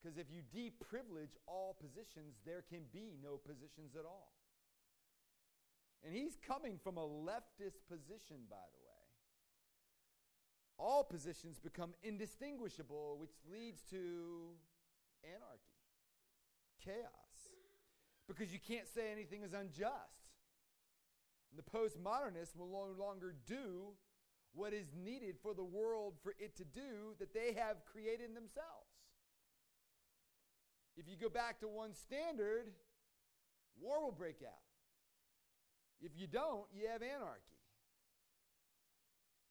Because 0.00 0.18
if 0.18 0.26
you 0.30 0.42
deprivilege 0.52 1.36
all 1.46 1.76
positions, 1.80 2.36
there 2.46 2.62
can 2.68 2.82
be 2.92 3.12
no 3.22 3.36
positions 3.36 3.96
at 3.98 4.04
all. 4.04 4.32
And 6.04 6.14
he's 6.14 6.36
coming 6.46 6.78
from 6.82 6.96
a 6.96 7.06
leftist 7.06 7.82
position, 7.88 8.46
by 8.48 8.62
the 8.72 8.78
way. 8.86 8.88
All 10.78 11.02
positions 11.02 11.58
become 11.58 11.94
indistinguishable, 12.04 13.16
which 13.18 13.34
leads 13.52 13.82
to 13.90 14.54
anarchy 15.24 15.74
chaos 16.84 17.28
because 18.28 18.52
you 18.52 18.60
can't 18.60 18.86
say 18.86 19.10
anything 19.10 19.42
is 19.42 19.54
unjust. 19.54 20.28
And 21.50 21.58
the 21.58 21.64
postmodernists 21.64 22.56
will 22.56 22.68
no 22.68 23.02
longer 23.02 23.34
do 23.46 23.94
what 24.54 24.72
is 24.72 24.86
needed 24.96 25.36
for 25.42 25.54
the 25.54 25.64
world 25.64 26.14
for 26.22 26.34
it 26.38 26.56
to 26.56 26.64
do 26.64 27.14
that 27.18 27.34
they 27.34 27.54
have 27.56 27.84
created 27.84 28.30
themselves. 28.30 28.90
If 30.96 31.06
you 31.08 31.16
go 31.16 31.28
back 31.28 31.60
to 31.60 31.68
one 31.68 31.94
standard, 31.94 32.72
war 33.80 34.02
will 34.02 34.12
break 34.12 34.42
out. 34.42 34.66
If 36.00 36.12
you 36.16 36.26
don't, 36.26 36.66
you 36.72 36.88
have 36.88 37.02
anarchy. 37.02 37.58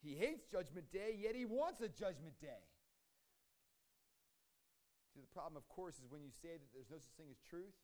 He 0.04 0.16
hates 0.16 0.46
Judgment 0.46 0.92
Day, 0.92 1.18
yet 1.20 1.36
he 1.36 1.46
wants 1.46 1.82
a 1.82 1.88
Judgment 1.88 2.40
Day. 2.40 2.68
See, 5.14 5.22
the 5.22 5.34
problem, 5.34 5.58
of 5.58 5.68
course, 5.68 5.96
is 5.96 6.12
when 6.12 6.22
you 6.22 6.32
say 6.32 6.60
that 6.60 6.70
there's 6.74 6.92
no 6.92 6.98
such 7.00 7.16
thing 7.18 7.28
as 7.32 7.40
truth, 7.42 7.76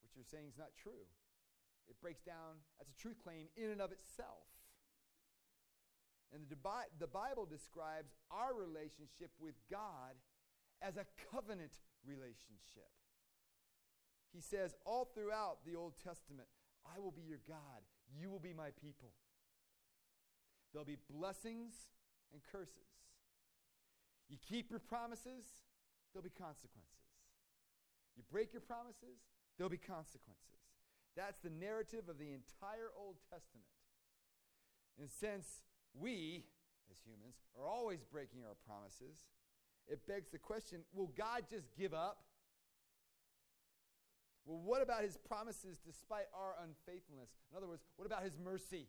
what 0.00 0.14
you're 0.14 0.28
saying 0.28 0.46
is 0.48 0.56
not 0.56 0.72
true. 0.76 1.08
It 1.88 2.00
breaks 2.00 2.22
down, 2.22 2.60
that's 2.78 2.92
a 2.92 3.00
truth 3.00 3.16
claim 3.24 3.48
in 3.56 3.70
and 3.70 3.80
of 3.80 3.92
itself. 3.92 4.46
And 6.32 6.42
the, 6.50 6.56
the 6.98 7.06
Bible 7.06 7.46
describes 7.46 8.12
our 8.30 8.54
relationship 8.54 9.30
with 9.40 9.54
God 9.70 10.14
as 10.82 10.96
a 10.96 11.06
covenant 11.32 11.72
relationship. 12.04 12.92
He 14.32 14.40
says 14.40 14.74
all 14.84 15.08
throughout 15.14 15.64
the 15.64 15.74
Old 15.74 15.94
Testament, 16.04 16.48
I 16.84 17.00
will 17.00 17.10
be 17.10 17.22
your 17.22 17.40
God, 17.48 17.80
you 18.12 18.30
will 18.30 18.38
be 18.38 18.52
my 18.52 18.70
people. 18.80 19.12
There'll 20.72 20.84
be 20.84 20.98
blessings 21.10 21.74
and 22.32 22.42
curses. 22.52 22.92
You 24.28 24.36
keep 24.36 24.70
your 24.70 24.80
promises, 24.80 25.48
there'll 26.12 26.28
be 26.28 26.36
consequences. 26.36 27.08
You 28.16 28.22
break 28.30 28.52
your 28.52 28.60
promises, 28.60 29.24
there'll 29.56 29.70
be 29.70 29.78
consequences. 29.78 30.60
That's 31.16 31.40
the 31.40 31.50
narrative 31.50 32.08
of 32.08 32.18
the 32.18 32.30
entire 32.32 32.92
Old 32.96 33.16
Testament. 33.32 33.72
And 35.00 35.08
since 35.08 35.64
we, 36.00 36.44
as 36.90 36.98
humans, 37.04 37.36
are 37.58 37.66
always 37.66 38.04
breaking 38.04 38.40
our 38.46 38.56
promises, 38.66 39.26
it 39.86 40.06
begs 40.06 40.30
the 40.30 40.38
question 40.38 40.80
will 40.92 41.12
God 41.16 41.44
just 41.50 41.66
give 41.76 41.94
up? 41.94 42.18
Well, 44.44 44.60
what 44.64 44.80
about 44.80 45.02
his 45.02 45.16
promises 45.16 45.78
despite 45.84 46.24
our 46.32 46.56
unfaithfulness? 46.64 47.28
In 47.50 47.56
other 47.56 47.68
words, 47.68 47.82
what 47.96 48.06
about 48.06 48.22
his 48.22 48.38
mercy? 48.38 48.88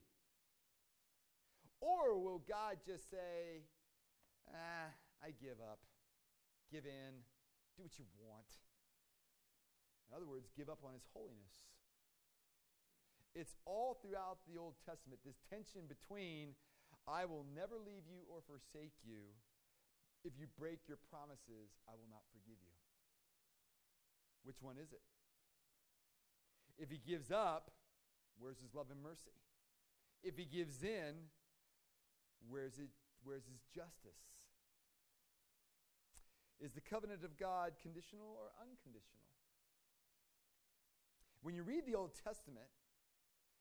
Or 1.81 2.17
will 2.19 2.39
God 2.47 2.77
just 2.85 3.09
say, 3.09 3.67
ah, 4.53 4.91
I 5.23 5.31
give 5.35 5.59
up, 5.59 5.79
give 6.71 6.85
in, 6.85 7.23
do 7.75 7.83
what 7.83 7.99
you 7.99 8.05
want. 8.19 8.47
In 10.07 10.15
other 10.15 10.27
words, 10.27 10.47
give 10.55 10.69
up 10.69 10.79
on 10.83 10.93
his 10.93 11.07
holiness. 11.13 11.55
It's 13.35 13.55
all 13.65 13.99
throughout 14.01 14.39
the 14.47 14.59
Old 14.59 14.75
Testament, 14.83 15.21
this 15.23 15.39
tension 15.49 15.87
between, 15.87 16.55
I 17.09 17.25
will 17.25 17.45
never 17.57 17.81
leave 17.81 18.05
you 18.05 18.21
or 18.29 18.45
forsake 18.45 18.93
you. 19.01 19.33
If 20.21 20.37
you 20.37 20.45
break 20.59 20.85
your 20.85 21.01
promises, 21.09 21.73
I 21.89 21.97
will 21.97 22.11
not 22.13 22.21
forgive 22.29 22.61
you. 22.61 22.75
Which 24.43 24.61
one 24.61 24.77
is 24.77 24.93
it? 24.93 25.01
If 26.77 26.91
he 26.91 27.01
gives 27.01 27.31
up, 27.31 27.71
where's 28.37 28.61
his 28.61 28.75
love 28.75 28.87
and 28.91 29.01
mercy? 29.01 29.33
If 30.21 30.37
he 30.37 30.45
gives 30.45 30.83
in, 30.83 31.33
where's, 32.47 32.77
it, 32.77 32.93
where's 33.23 33.47
his 33.49 33.65
justice? 33.73 34.21
Is 36.61 36.73
the 36.73 36.83
covenant 36.83 37.23
of 37.23 37.39
God 37.39 37.73
conditional 37.81 38.35
or 38.37 38.51
unconditional? 38.59 39.23
When 41.41 41.55
you 41.55 41.63
read 41.63 41.87
the 41.87 41.95
Old 41.95 42.11
Testament 42.13 42.67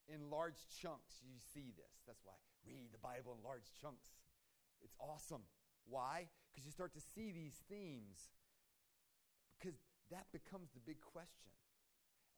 in 0.08 0.32
large 0.32 0.58
chunks, 0.80 1.20
you 1.22 1.36
see 1.38 1.70
this. 1.76 2.02
That's 2.08 2.24
why 2.24 2.34
read 2.64 2.92
the 2.92 3.00
Bible 3.00 3.36
in 3.36 3.40
large 3.44 3.68
chunks. 3.80 4.16
It's 4.84 4.96
awesome. 5.00 5.44
Why? 5.88 6.28
Because 6.50 6.66
you 6.66 6.72
start 6.72 6.92
to 6.96 7.00
see 7.00 7.32
these 7.32 7.56
themes. 7.68 8.28
Because 9.56 9.80
that 10.12 10.28
becomes 10.32 10.72
the 10.76 10.84
big 10.84 11.00
question. 11.00 11.52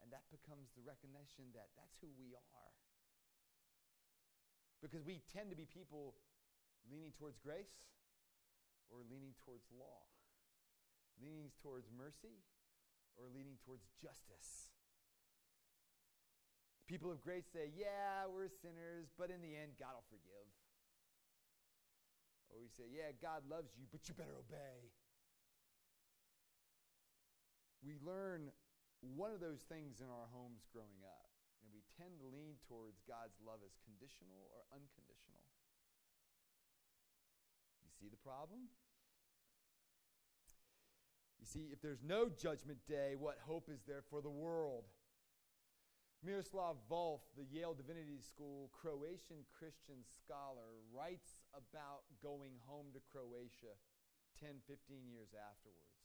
And 0.02 0.08
that 0.14 0.24
becomes 0.30 0.70
the 0.72 0.86
recognition 0.86 1.50
that 1.52 1.74
that's 1.76 1.98
who 2.00 2.08
we 2.16 2.32
are. 2.32 2.74
Because 4.80 5.04
we 5.04 5.20
tend 5.28 5.52
to 5.52 5.58
be 5.58 5.68
people 5.68 6.16
leaning 6.88 7.12
towards 7.12 7.36
grace 7.36 7.84
or 8.88 9.04
leaning 9.04 9.36
towards 9.44 9.68
law 9.74 10.08
leaning 11.20 11.52
towards 11.60 11.92
mercy 11.92 12.40
or 13.16 13.28
leaning 13.28 13.60
towards 13.60 13.84
justice? 14.00 14.72
People 16.90 17.14
of 17.14 17.22
grace 17.22 17.46
say, 17.46 17.70
yeah, 17.78 18.26
we're 18.26 18.50
sinners, 18.50 19.14
but 19.14 19.30
in 19.30 19.38
the 19.38 19.54
end, 19.54 19.78
God 19.78 19.94
will 19.94 20.10
forgive. 20.10 20.50
Or 22.50 22.58
we 22.58 22.66
say, 22.66 22.90
yeah, 22.90 23.14
God 23.22 23.46
loves 23.46 23.78
you, 23.78 23.86
but 23.94 24.10
you 24.10 24.14
better 24.18 24.34
obey. 24.34 24.90
We 27.78 27.94
learn 28.02 28.50
one 29.06 29.30
of 29.30 29.38
those 29.38 29.62
things 29.70 30.02
in 30.02 30.10
our 30.10 30.26
homes 30.34 30.66
growing 30.74 30.98
up, 31.06 31.30
and 31.62 31.70
we 31.70 31.86
tend 31.94 32.18
to 32.18 32.26
lean 32.26 32.58
towards 32.66 32.98
God's 33.06 33.38
love 33.38 33.62
as 33.62 33.78
conditional 33.86 34.50
or 34.50 34.66
unconditional. 34.74 35.46
You 37.86 37.94
see 37.94 38.10
the 38.10 38.18
problem? 38.18 38.66
You 41.38 41.46
see, 41.46 41.70
if 41.70 41.78
there's 41.78 42.02
no 42.02 42.26
judgment 42.26 42.82
day, 42.90 43.14
what 43.14 43.38
hope 43.46 43.70
is 43.70 43.86
there 43.86 44.02
for 44.10 44.18
the 44.18 44.34
world? 44.34 44.90
Miroslav 46.20 46.76
Volf, 46.90 47.24
the 47.32 47.48
Yale 47.48 47.72
Divinity 47.72 48.20
School 48.20 48.68
Croatian 48.76 49.40
Christian 49.56 50.04
scholar, 50.04 50.76
writes 50.92 51.40
about 51.56 52.04
going 52.20 52.60
home 52.68 52.92
to 52.92 53.00
Croatia 53.08 53.72
10, 54.36 54.60
15 54.68 55.08
years 55.08 55.32
afterwards 55.32 55.96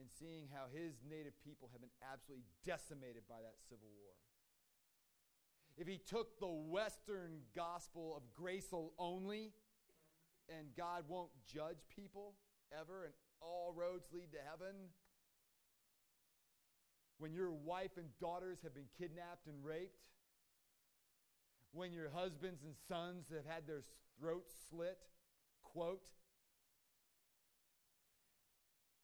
and 0.00 0.08
seeing 0.10 0.48
how 0.48 0.66
his 0.72 0.98
native 1.06 1.36
people 1.44 1.68
have 1.70 1.84
been 1.84 1.98
absolutely 2.02 2.48
decimated 2.64 3.22
by 3.28 3.38
that 3.44 3.60
civil 3.68 3.92
war. 4.00 4.16
If 5.76 5.86
he 5.86 5.98
took 5.98 6.40
the 6.40 6.50
Western 6.50 7.44
gospel 7.54 8.16
of 8.16 8.22
grace 8.34 8.72
only 8.98 9.52
and 10.48 10.74
God 10.76 11.04
won't 11.08 11.30
judge 11.46 11.84
people 11.94 12.34
ever 12.72 13.04
and 13.04 13.14
all 13.40 13.74
roads 13.76 14.08
lead 14.12 14.32
to 14.32 14.38
heaven. 14.38 14.90
When 17.18 17.32
your 17.32 17.52
wife 17.52 17.92
and 17.96 18.06
daughters 18.20 18.58
have 18.62 18.74
been 18.74 18.88
kidnapped 18.98 19.46
and 19.46 19.64
raped. 19.64 20.02
When 21.72 21.92
your 21.92 22.10
husbands 22.10 22.62
and 22.62 22.74
sons 22.88 23.26
have 23.34 23.46
had 23.46 23.66
their 23.66 23.82
throats 24.18 24.52
slit, 24.70 24.98
quote. 25.62 26.06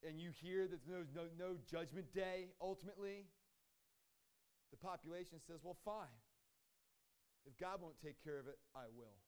And 0.06 0.20
you 0.20 0.30
hear 0.30 0.66
that 0.68 0.80
there's 0.88 1.12
no, 1.14 1.24
no, 1.38 1.56
judgment 1.70 2.12
day 2.14 2.48
ultimately. 2.60 3.26
The 4.70 4.76
population 4.76 5.38
says, 5.46 5.60
well, 5.62 5.76
fine. 5.84 6.06
If 7.46 7.58
God 7.58 7.82
won't 7.82 8.00
take 8.02 8.22
care 8.22 8.38
of 8.38 8.46
it, 8.46 8.58
I 8.74 8.84
will. 8.96 9.18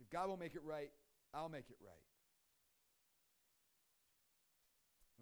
If 0.00 0.08
God 0.10 0.28
won't 0.28 0.40
make 0.40 0.54
it 0.54 0.62
right, 0.64 0.90
I'll 1.34 1.48
make 1.48 1.68
it 1.70 1.76
right. 1.84 2.17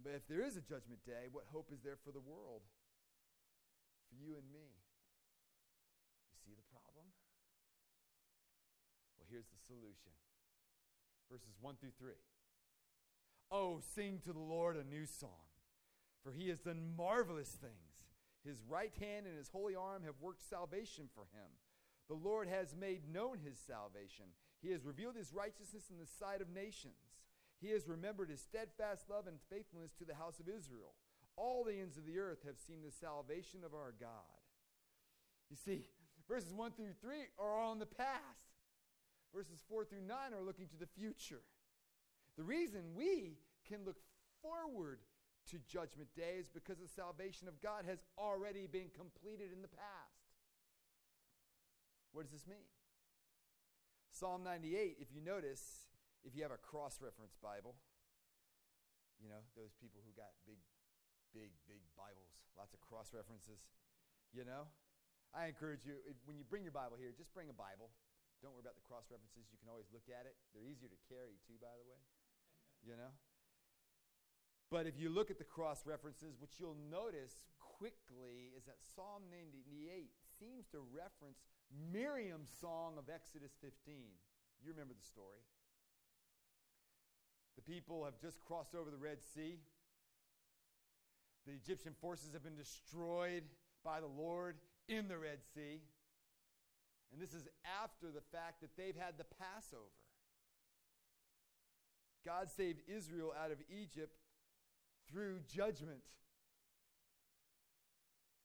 But 0.06 0.14
if 0.14 0.28
there 0.30 0.46
is 0.46 0.54
a 0.54 0.62
judgment 0.62 1.02
day, 1.02 1.26
what 1.34 1.50
hope 1.50 1.74
is 1.74 1.82
there 1.82 1.98
for 1.98 2.14
the 2.14 2.22
world? 2.22 2.62
For 4.06 4.14
you 4.14 4.38
and 4.38 4.46
me? 4.54 4.70
You 6.30 6.38
see 6.46 6.54
the 6.54 6.62
problem? 6.70 7.10
Well, 9.18 9.26
here's 9.26 9.50
the 9.50 9.58
solution 9.66 10.14
verses 11.26 11.58
1 11.60 11.74
through 11.82 11.98
3. 11.98 12.14
Oh, 13.50 13.80
sing 13.82 14.22
to 14.22 14.32
the 14.32 14.38
Lord 14.38 14.76
a 14.76 14.86
new 14.86 15.06
song, 15.06 15.50
for 16.22 16.30
he 16.30 16.50
has 16.50 16.60
done 16.60 16.94
marvelous 16.96 17.58
things. 17.58 18.06
His 18.46 18.62
right 18.62 18.94
hand 19.00 19.26
and 19.26 19.36
his 19.36 19.50
holy 19.50 19.74
arm 19.74 20.04
have 20.04 20.22
worked 20.22 20.48
salvation 20.48 21.10
for 21.16 21.26
him. 21.34 21.50
The 22.06 22.14
Lord 22.14 22.46
has 22.46 22.76
made 22.78 23.12
known 23.12 23.38
his 23.42 23.58
salvation. 23.58 24.26
He 24.62 24.70
has 24.70 24.84
revealed 24.84 25.16
his 25.16 25.34
righteousness 25.34 25.90
in 25.90 25.98
the 25.98 26.06
sight 26.06 26.40
of 26.40 26.48
nations. 26.48 26.94
He 27.60 27.70
has 27.70 27.88
remembered 27.88 28.30
his 28.30 28.40
steadfast 28.40 29.08
love 29.08 29.26
and 29.26 29.38
faithfulness 29.50 29.92
to 29.98 30.04
the 30.04 30.14
house 30.14 30.40
of 30.40 30.48
Israel. 30.48 30.94
All 31.36 31.64
the 31.64 31.80
ends 31.80 31.96
of 31.96 32.06
the 32.06 32.18
earth 32.18 32.40
have 32.46 32.58
seen 32.58 32.82
the 32.84 32.92
salvation 32.92 33.60
of 33.64 33.74
our 33.74 33.94
God. 33.98 34.40
You 35.50 35.56
see, 35.56 35.88
verses 36.28 36.52
1 36.52 36.72
through 36.72 36.94
3 37.00 37.16
are 37.38 37.58
all 37.58 37.72
in 37.72 37.78
the 37.78 37.86
past, 37.86 38.56
verses 39.34 39.62
4 39.68 39.84
through 39.84 40.02
9 40.06 40.16
are 40.34 40.44
looking 40.44 40.66
to 40.68 40.76
the 40.76 40.86
future. 40.86 41.42
The 42.36 42.44
reason 42.44 42.94
we 42.94 43.38
can 43.68 43.84
look 43.84 43.96
forward 44.42 45.00
to 45.50 45.58
Judgment 45.68 46.08
Day 46.16 46.36
is 46.38 46.48
because 46.48 46.78
the 46.78 46.88
salvation 46.88 47.48
of 47.48 47.60
God 47.62 47.84
has 47.86 47.98
already 48.18 48.66
been 48.66 48.90
completed 48.96 49.52
in 49.54 49.62
the 49.62 49.68
past. 49.68 50.26
What 52.12 52.22
does 52.22 52.32
this 52.32 52.46
mean? 52.46 52.66
Psalm 54.10 54.42
98, 54.42 54.96
if 55.00 55.08
you 55.14 55.20
notice, 55.20 55.62
if 56.26 56.34
you 56.34 56.42
have 56.42 56.50
a 56.50 56.58
cross 56.58 56.98
reference 56.98 57.38
Bible, 57.38 57.78
you 59.22 59.30
know, 59.30 59.46
those 59.54 59.70
people 59.78 60.02
who 60.02 60.10
got 60.18 60.34
big, 60.42 60.58
big, 61.30 61.54
big 61.70 61.80
Bibles, 61.94 62.42
lots 62.58 62.74
of 62.74 62.82
cross 62.82 63.14
references, 63.14 63.62
you 64.34 64.42
know, 64.42 64.66
I 65.30 65.46
encourage 65.46 65.86
you, 65.86 66.02
if, 66.02 66.18
when 66.26 66.34
you 66.34 66.42
bring 66.42 66.66
your 66.66 66.74
Bible 66.74 66.98
here, 66.98 67.14
just 67.14 67.30
bring 67.30 67.46
a 67.46 67.54
Bible. 67.54 67.94
Don't 68.42 68.52
worry 68.52 68.66
about 68.66 68.76
the 68.76 68.84
cross 68.84 69.06
references. 69.08 69.48
You 69.48 69.56
can 69.62 69.70
always 69.70 69.88
look 69.94 70.10
at 70.10 70.26
it. 70.26 70.34
They're 70.52 70.66
easier 70.66 70.90
to 70.90 71.00
carry, 71.06 71.38
too, 71.46 71.56
by 71.62 71.72
the 71.78 71.86
way. 71.86 72.02
You 72.84 72.98
know? 72.98 73.14
But 74.68 74.90
if 74.90 74.98
you 74.98 75.08
look 75.08 75.30
at 75.30 75.38
the 75.38 75.46
cross 75.46 75.86
references, 75.86 76.36
what 76.36 76.58
you'll 76.58 76.76
notice 76.90 77.46
quickly 77.62 78.50
is 78.58 78.66
that 78.66 78.82
Psalm 78.82 79.30
98 79.30 80.10
seems 80.36 80.66
to 80.74 80.82
reference 80.90 81.46
Miriam's 81.70 82.50
song 82.50 82.98
of 82.98 83.06
Exodus 83.06 83.54
15. 83.62 83.72
You 84.60 84.74
remember 84.74 84.92
the 84.92 85.06
story. 85.06 85.46
The 87.56 87.62
people 87.62 88.04
have 88.04 88.18
just 88.20 88.42
crossed 88.44 88.74
over 88.74 88.90
the 88.90 88.96
Red 88.96 89.18
Sea. 89.34 89.58
The 91.46 91.52
Egyptian 91.52 91.94
forces 92.00 92.32
have 92.32 92.42
been 92.42 92.56
destroyed 92.56 93.44
by 93.84 94.00
the 94.00 94.06
Lord 94.06 94.56
in 94.88 95.08
the 95.08 95.18
Red 95.18 95.38
Sea. 95.54 95.80
And 97.12 97.22
this 97.22 97.32
is 97.32 97.48
after 97.82 98.10
the 98.10 98.20
fact 98.32 98.60
that 98.60 98.76
they've 98.76 98.96
had 98.96 99.16
the 99.16 99.24
Passover. 99.38 99.94
God 102.24 102.50
saved 102.50 102.82
Israel 102.88 103.32
out 103.40 103.52
of 103.52 103.58
Egypt 103.70 104.16
through 105.08 105.38
judgment. 105.46 106.02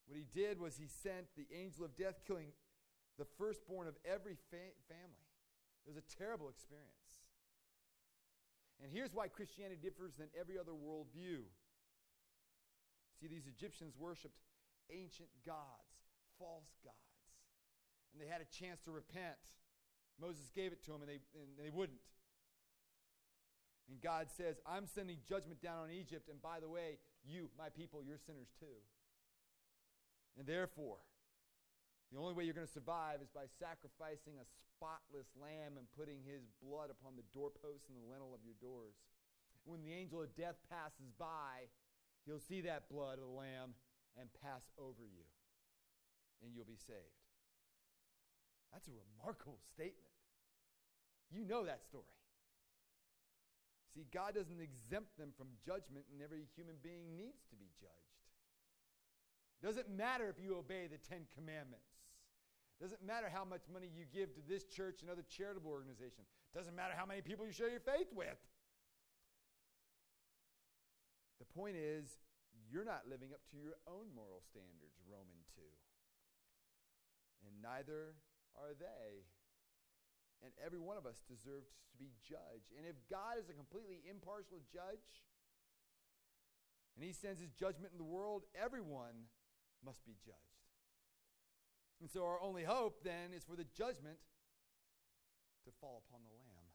What 0.06 0.16
he 0.16 0.26
did 0.32 0.60
was 0.60 0.76
he 0.76 0.86
sent 0.86 1.26
the 1.36 1.46
angel 1.52 1.84
of 1.84 1.96
death, 1.96 2.20
killing 2.26 2.52
the 3.18 3.26
firstborn 3.38 3.88
of 3.88 3.94
every 4.04 4.36
fa- 4.50 4.78
family. 4.88 5.26
It 5.84 5.88
was 5.88 5.96
a 5.96 6.16
terrible 6.18 6.48
experience. 6.48 7.21
And 8.82 8.90
here's 8.90 9.14
why 9.14 9.28
Christianity 9.28 9.78
differs 9.80 10.14
than 10.18 10.26
every 10.38 10.58
other 10.58 10.72
worldview. 10.72 11.46
See, 13.20 13.28
these 13.28 13.46
Egyptians 13.46 13.94
worshiped 13.96 14.34
ancient 14.90 15.30
gods, 15.46 16.10
false 16.38 16.74
gods, 16.82 17.30
and 18.12 18.20
they 18.20 18.26
had 18.26 18.42
a 18.42 18.50
chance 18.50 18.80
to 18.82 18.90
repent. 18.90 19.38
Moses 20.20 20.50
gave 20.54 20.72
it 20.72 20.82
to 20.84 20.90
them, 20.90 21.02
and 21.02 21.08
they, 21.08 21.22
and 21.38 21.54
they 21.56 21.70
wouldn't. 21.70 22.02
And 23.88 24.00
God 24.00 24.26
says, 24.36 24.56
I'm 24.66 24.86
sending 24.86 25.18
judgment 25.28 25.62
down 25.62 25.78
on 25.78 25.90
Egypt, 25.90 26.28
and 26.28 26.42
by 26.42 26.58
the 26.58 26.68
way, 26.68 26.98
you, 27.24 27.50
my 27.56 27.68
people, 27.68 28.02
you're 28.02 28.18
sinners 28.18 28.50
too. 28.58 28.82
And 30.38 30.46
therefore, 30.46 30.98
the 32.12 32.20
only 32.20 32.36
way 32.36 32.44
you're 32.44 32.52
going 32.52 32.68
to 32.68 32.76
survive 32.76 33.24
is 33.24 33.32
by 33.32 33.48
sacrificing 33.56 34.36
a 34.36 34.44
spotless 34.44 35.32
lamb 35.40 35.80
and 35.80 35.88
putting 35.96 36.20
his 36.20 36.44
blood 36.60 36.92
upon 36.92 37.16
the 37.16 37.24
doorposts 37.32 37.88
and 37.88 37.96
the 37.96 38.04
lintel 38.04 38.36
of 38.36 38.44
your 38.44 38.58
doors. 38.60 38.92
When 39.64 39.80
the 39.80 39.96
angel 39.96 40.20
of 40.20 40.28
death 40.36 40.60
passes 40.68 41.08
by, 41.16 41.72
he'll 42.28 42.42
see 42.42 42.60
that 42.68 42.92
blood 42.92 43.16
of 43.16 43.24
the 43.24 43.32
lamb 43.32 43.72
and 44.20 44.28
pass 44.44 44.68
over 44.76 45.08
you, 45.08 45.24
and 46.44 46.52
you'll 46.52 46.68
be 46.68 46.76
saved. 46.76 47.16
That's 48.76 48.88
a 48.88 48.92
remarkable 48.92 49.60
statement. 49.72 50.12
You 51.32 51.48
know 51.48 51.64
that 51.64 51.80
story. 51.88 52.12
See, 53.96 54.04
God 54.12 54.36
doesn't 54.36 54.60
exempt 54.60 55.16
them 55.16 55.32
from 55.36 55.48
judgment, 55.64 56.04
and 56.12 56.20
every 56.20 56.48
human 56.56 56.76
being 56.84 57.16
needs 57.16 57.44
to 57.48 57.56
be 57.56 57.72
judged. 57.80 58.31
Doesn't 59.62 59.88
matter 59.88 60.28
if 60.28 60.42
you 60.42 60.58
obey 60.58 60.90
the 60.90 60.98
Ten 60.98 61.22
Commandments. 61.38 61.86
Doesn't 62.82 63.06
matter 63.06 63.30
how 63.30 63.46
much 63.46 63.62
money 63.70 63.86
you 63.86 64.10
give 64.10 64.34
to 64.34 64.42
this 64.42 64.66
church 64.66 65.06
and 65.06 65.10
other 65.10 65.22
charitable 65.22 65.70
organization. 65.70 66.26
Doesn't 66.50 66.74
matter 66.74 66.98
how 66.98 67.06
many 67.06 67.22
people 67.22 67.46
you 67.46 67.54
share 67.54 67.70
your 67.70 67.78
faith 67.78 68.10
with. 68.10 68.42
The 71.38 71.46
point 71.54 71.78
is, 71.78 72.10
you're 72.66 72.82
not 72.84 73.06
living 73.06 73.30
up 73.30 73.46
to 73.54 73.56
your 73.56 73.78
own 73.86 74.10
moral 74.18 74.42
standards, 74.42 74.98
Roman 75.06 75.46
2. 75.54 75.62
And 77.46 77.54
neither 77.62 78.18
are 78.58 78.74
they. 78.74 79.30
And 80.42 80.50
every 80.58 80.82
one 80.82 80.98
of 80.98 81.06
us 81.06 81.22
deserves 81.30 81.70
to 81.70 81.96
be 82.02 82.10
judged. 82.18 82.74
And 82.74 82.82
if 82.82 82.98
God 83.06 83.38
is 83.38 83.46
a 83.46 83.54
completely 83.54 84.02
impartial 84.10 84.58
judge, 84.66 85.22
and 86.98 87.06
he 87.06 87.14
sends 87.14 87.38
his 87.38 87.54
judgment 87.54 87.94
in 87.94 87.98
the 88.02 88.10
world, 88.10 88.42
everyone 88.58 89.30
must 89.84 90.04
be 90.06 90.14
judged. 90.24 90.62
And 92.00 92.10
so 92.10 92.24
our 92.24 92.40
only 92.40 92.64
hope 92.64 93.04
then 93.04 93.30
is 93.34 93.44
for 93.44 93.54
the 93.54 93.66
judgment 93.76 94.18
to 95.64 95.70
fall 95.80 96.02
upon 96.06 96.22
the 96.24 96.34
Lamb. 96.34 96.66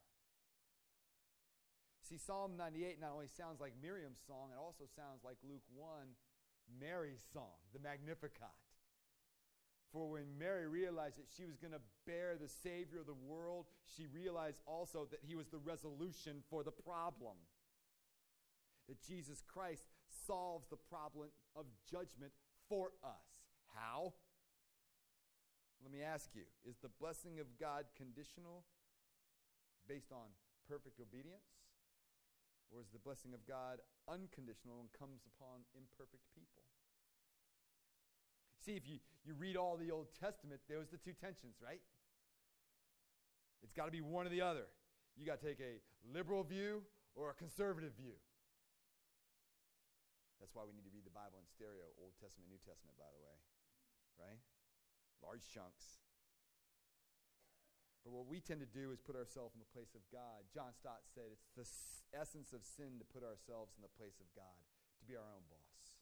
See, 2.07 2.17
Psalm 2.17 2.55
98 2.55 3.01
not 3.01 3.11
only 3.11 3.27
sounds 3.27 3.59
like 3.59 3.73
Miriam's 3.81 4.23
song, 4.25 4.55
it 4.55 4.59
also 4.59 4.87
sounds 4.95 5.25
like 5.25 5.35
Luke 5.43 5.67
1, 5.75 6.15
Mary's 6.79 7.19
song, 7.33 7.59
the 7.73 7.79
Magnificat. 7.79 8.55
For 9.91 10.09
when 10.09 10.37
Mary 10.39 10.67
realized 10.67 11.17
that 11.17 11.27
she 11.35 11.45
was 11.45 11.57
going 11.57 11.73
to 11.73 11.83
bear 12.05 12.37
the 12.39 12.47
Savior 12.47 12.99
of 13.01 13.07
the 13.07 13.13
world, 13.27 13.65
she 13.83 14.07
realized 14.07 14.59
also 14.65 15.07
that 15.11 15.19
he 15.27 15.35
was 15.35 15.47
the 15.47 15.59
resolution 15.59 16.43
for 16.49 16.63
the 16.63 16.71
problem. 16.71 17.35
That 18.87 19.03
Jesus 19.03 19.43
Christ 19.45 19.83
solves 20.07 20.67
the 20.69 20.77
problem 20.77 21.27
of 21.55 21.65
judgment 21.91 22.31
for 22.69 22.91
us. 23.03 23.47
How? 23.75 24.13
Let 25.83 25.91
me 25.91 26.01
ask 26.01 26.29
you 26.33 26.43
is 26.67 26.77
the 26.81 26.91
blessing 26.99 27.39
of 27.39 27.47
God 27.59 27.85
conditional 27.95 28.63
based 29.87 30.11
on 30.11 30.35
perfect 30.67 30.99
obedience? 30.99 31.47
Or 32.67 32.81
is 32.81 32.91
the 32.91 32.99
blessing 32.99 33.33
of 33.33 33.47
God 33.47 33.79
unconditional 34.11 34.83
and 34.83 34.91
comes 34.91 35.23
upon 35.23 35.63
imperfect 35.71 36.27
people? 36.35 36.67
See, 38.59 38.75
if 38.75 38.83
you, 38.83 38.99
you 39.23 39.33
read 39.33 39.55
all 39.55 39.77
the 39.77 39.91
Old 39.91 40.07
Testament, 40.19 40.59
there 40.67 40.79
was 40.79 40.89
the 40.89 40.97
two 40.97 41.13
tensions, 41.13 41.55
right? 41.63 41.79
It's 43.63 43.71
got 43.71 43.85
to 43.85 43.91
be 43.91 44.01
one 44.01 44.27
or 44.27 44.29
the 44.29 44.41
other. 44.41 44.67
You 45.15 45.25
got 45.25 45.39
to 45.39 45.47
take 45.47 45.61
a 45.61 45.79
liberal 46.13 46.43
view 46.43 46.83
or 47.15 47.29
a 47.29 47.33
conservative 47.33 47.93
view. 47.95 48.19
That's 50.37 50.53
why 50.53 50.65
we 50.65 50.73
need 50.73 50.85
to 50.85 50.93
read 50.93 51.05
the 51.05 51.13
Bible 51.13 51.41
in 51.41 51.47
stereo, 51.49 51.89
Old 51.97 52.13
Testament, 52.21 52.49
New 52.49 52.61
Testament, 52.61 52.93
by 52.97 53.09
the 53.09 53.21
way. 53.21 53.37
Right? 54.17 54.41
large 55.21 55.49
chunks. 55.49 56.01
But 58.05 58.15
what 58.15 58.29
we 58.29 58.39
tend 58.39 58.63
to 58.63 58.69
do 58.69 58.95
is 58.95 59.03
put 59.03 59.19
ourselves 59.19 59.51
in 59.51 59.59
the 59.59 59.73
place 59.75 59.91
of 59.91 60.05
God. 60.07 60.47
John 60.47 60.71
Stott 60.71 61.03
said 61.11 61.35
it's 61.35 61.51
the 61.59 61.67
essence 62.15 62.55
of 62.55 62.63
sin 62.63 63.03
to 63.03 63.05
put 63.05 63.25
ourselves 63.25 63.75
in 63.75 63.83
the 63.83 63.91
place 63.99 64.23
of 64.23 64.31
God, 64.31 64.63
to 65.01 65.03
be 65.03 65.19
our 65.19 65.27
own 65.27 65.43
boss, 65.51 65.99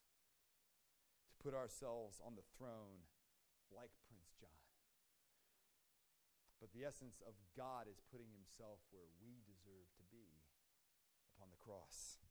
to 1.34 1.36
put 1.42 1.58
ourselves 1.58 2.22
on 2.22 2.38
the 2.38 2.46
throne 2.54 3.10
like 3.74 3.90
Prince 4.06 4.38
John. 4.38 4.62
But 6.62 6.70
the 6.78 6.86
essence 6.86 7.26
of 7.26 7.34
God 7.58 7.90
is 7.90 8.06
putting 8.14 8.30
himself 8.30 8.86
where 8.94 9.10
we 9.18 9.42
deserve 9.42 9.90
to 9.98 10.06
be 10.14 10.46
upon 11.34 11.50
the 11.50 11.60
cross, 11.60 12.22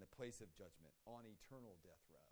the 0.00 0.10
place 0.10 0.40
of 0.40 0.54
judgment, 0.54 0.94
on 1.04 1.26
eternal 1.26 1.76
death 1.82 2.02
row. 2.10 2.30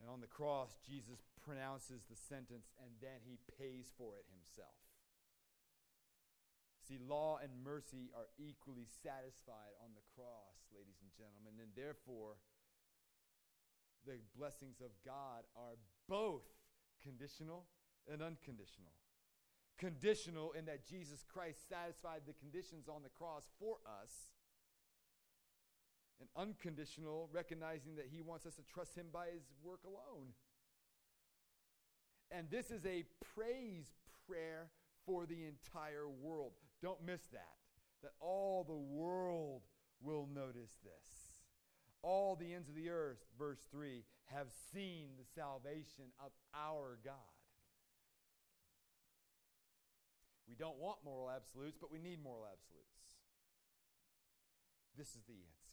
And 0.00 0.10
on 0.10 0.20
the 0.20 0.30
cross, 0.30 0.76
Jesus 0.84 1.22
pronounces 1.40 2.04
the 2.04 2.18
sentence 2.18 2.74
and 2.76 2.92
then 3.00 3.24
he 3.24 3.38
pays 3.56 3.92
for 3.96 4.18
it 4.18 4.26
himself. 4.28 4.76
See, 6.84 7.00
law 7.00 7.40
and 7.40 7.64
mercy 7.64 8.12
are 8.12 8.28
equally 8.36 8.84
satisfied 8.84 9.72
on 9.80 9.96
the 9.96 10.04
cross, 10.12 10.68
ladies 10.68 11.00
and 11.00 11.08
gentlemen, 11.16 11.56
and 11.56 11.72
therefore 11.72 12.36
the 14.04 14.20
blessings 14.36 14.84
of 14.84 14.92
God 15.00 15.48
are 15.56 15.80
both 16.08 16.44
conditional 17.00 17.64
and 18.04 18.20
unconditional. 18.20 18.92
Conditional 19.80 20.52
in 20.52 20.68
that 20.68 20.84
Jesus 20.84 21.24
Christ 21.24 21.64
satisfied 21.68 22.28
the 22.28 22.36
conditions 22.36 22.84
on 22.88 23.00
the 23.02 23.08
cross 23.16 23.48
for 23.58 23.80
us, 23.88 24.33
and 26.20 26.28
unconditional, 26.36 27.28
recognizing 27.32 27.96
that 27.96 28.06
He 28.10 28.20
wants 28.20 28.46
us 28.46 28.54
to 28.54 28.62
trust 28.62 28.96
Him 28.96 29.06
by 29.12 29.26
His 29.32 29.44
work 29.62 29.80
alone. 29.84 30.28
And 32.30 32.50
this 32.50 32.70
is 32.70 32.84
a 32.86 33.04
praise 33.34 33.86
prayer 34.26 34.70
for 35.06 35.26
the 35.26 35.44
entire 35.44 36.08
world. 36.08 36.52
Don't 36.82 37.04
miss 37.04 37.22
that. 37.32 37.56
That 38.02 38.12
all 38.20 38.64
the 38.64 38.74
world 38.74 39.62
will 40.02 40.28
notice 40.32 40.72
this. 40.82 41.08
All 42.02 42.36
the 42.36 42.52
ends 42.52 42.68
of 42.68 42.74
the 42.74 42.90
earth, 42.90 43.24
verse 43.38 43.60
3, 43.70 44.04
have 44.26 44.48
seen 44.72 45.08
the 45.18 45.24
salvation 45.34 46.12
of 46.22 46.32
our 46.54 46.98
God. 47.04 47.14
We 50.46 50.54
don't 50.54 50.78
want 50.78 50.98
moral 51.04 51.30
absolutes, 51.30 51.78
but 51.80 51.90
we 51.90 51.98
need 51.98 52.22
moral 52.22 52.44
absolutes. 52.44 52.84
This 54.98 55.08
is 55.08 55.24
the 55.26 55.32
answer. 55.32 55.63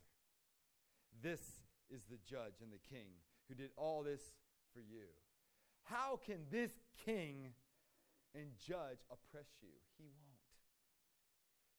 This 1.22 1.42
is 1.90 2.02
the 2.10 2.18
judge 2.30 2.62
and 2.62 2.72
the 2.72 2.82
king 2.90 3.08
who 3.48 3.56
did 3.56 3.72
all 3.76 4.04
this 4.04 4.22
for 4.74 4.80
you. 4.80 5.12
How 5.84 6.20
can 6.26 6.46
this 6.50 6.72
king 7.06 7.54
and 8.34 8.48
judge 8.56 9.04
oppress 9.12 9.50
you? 9.62 9.76
He 9.98 10.06
won't. 10.06 10.32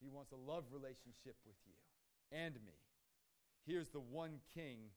He 0.03 0.09
wants 0.09 0.33
a 0.33 0.37
love 0.37 0.65
relationship 0.73 1.37
with 1.47 1.57
you 1.65 1.79
and 2.33 2.55
me. 2.67 2.75
Here's 3.65 3.89
the 3.91 4.01
one 4.01 4.41
king 4.53 4.91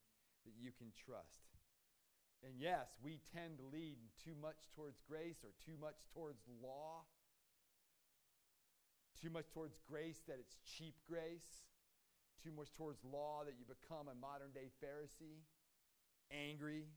that 0.45 0.53
you 0.57 0.71
can 0.71 0.89
trust. 1.05 1.53
And 2.43 2.53
yes, 2.59 2.87
we 3.03 3.19
tend 3.33 3.57
to 3.57 3.65
lean 3.65 3.97
too 4.23 4.33
much 4.41 4.69
towards 4.75 5.01
grace 5.07 5.43
or 5.43 5.53
too 5.65 5.77
much 5.79 5.95
towards 6.13 6.41
law, 6.61 7.05
too 9.21 9.29
much 9.29 9.49
towards 9.53 9.77
grace 9.87 10.21
that 10.27 10.37
it's 10.39 10.57
cheap 10.65 10.95
grace, 11.07 11.65
too 12.41 12.51
much 12.51 12.71
towards 12.73 13.03
law 13.03 13.43
that 13.45 13.55
you 13.57 13.65
become 13.65 14.07
a 14.07 14.17
modern 14.17 14.51
day 14.51 14.71
Pharisee, 14.83 15.43
angry. 16.31 16.87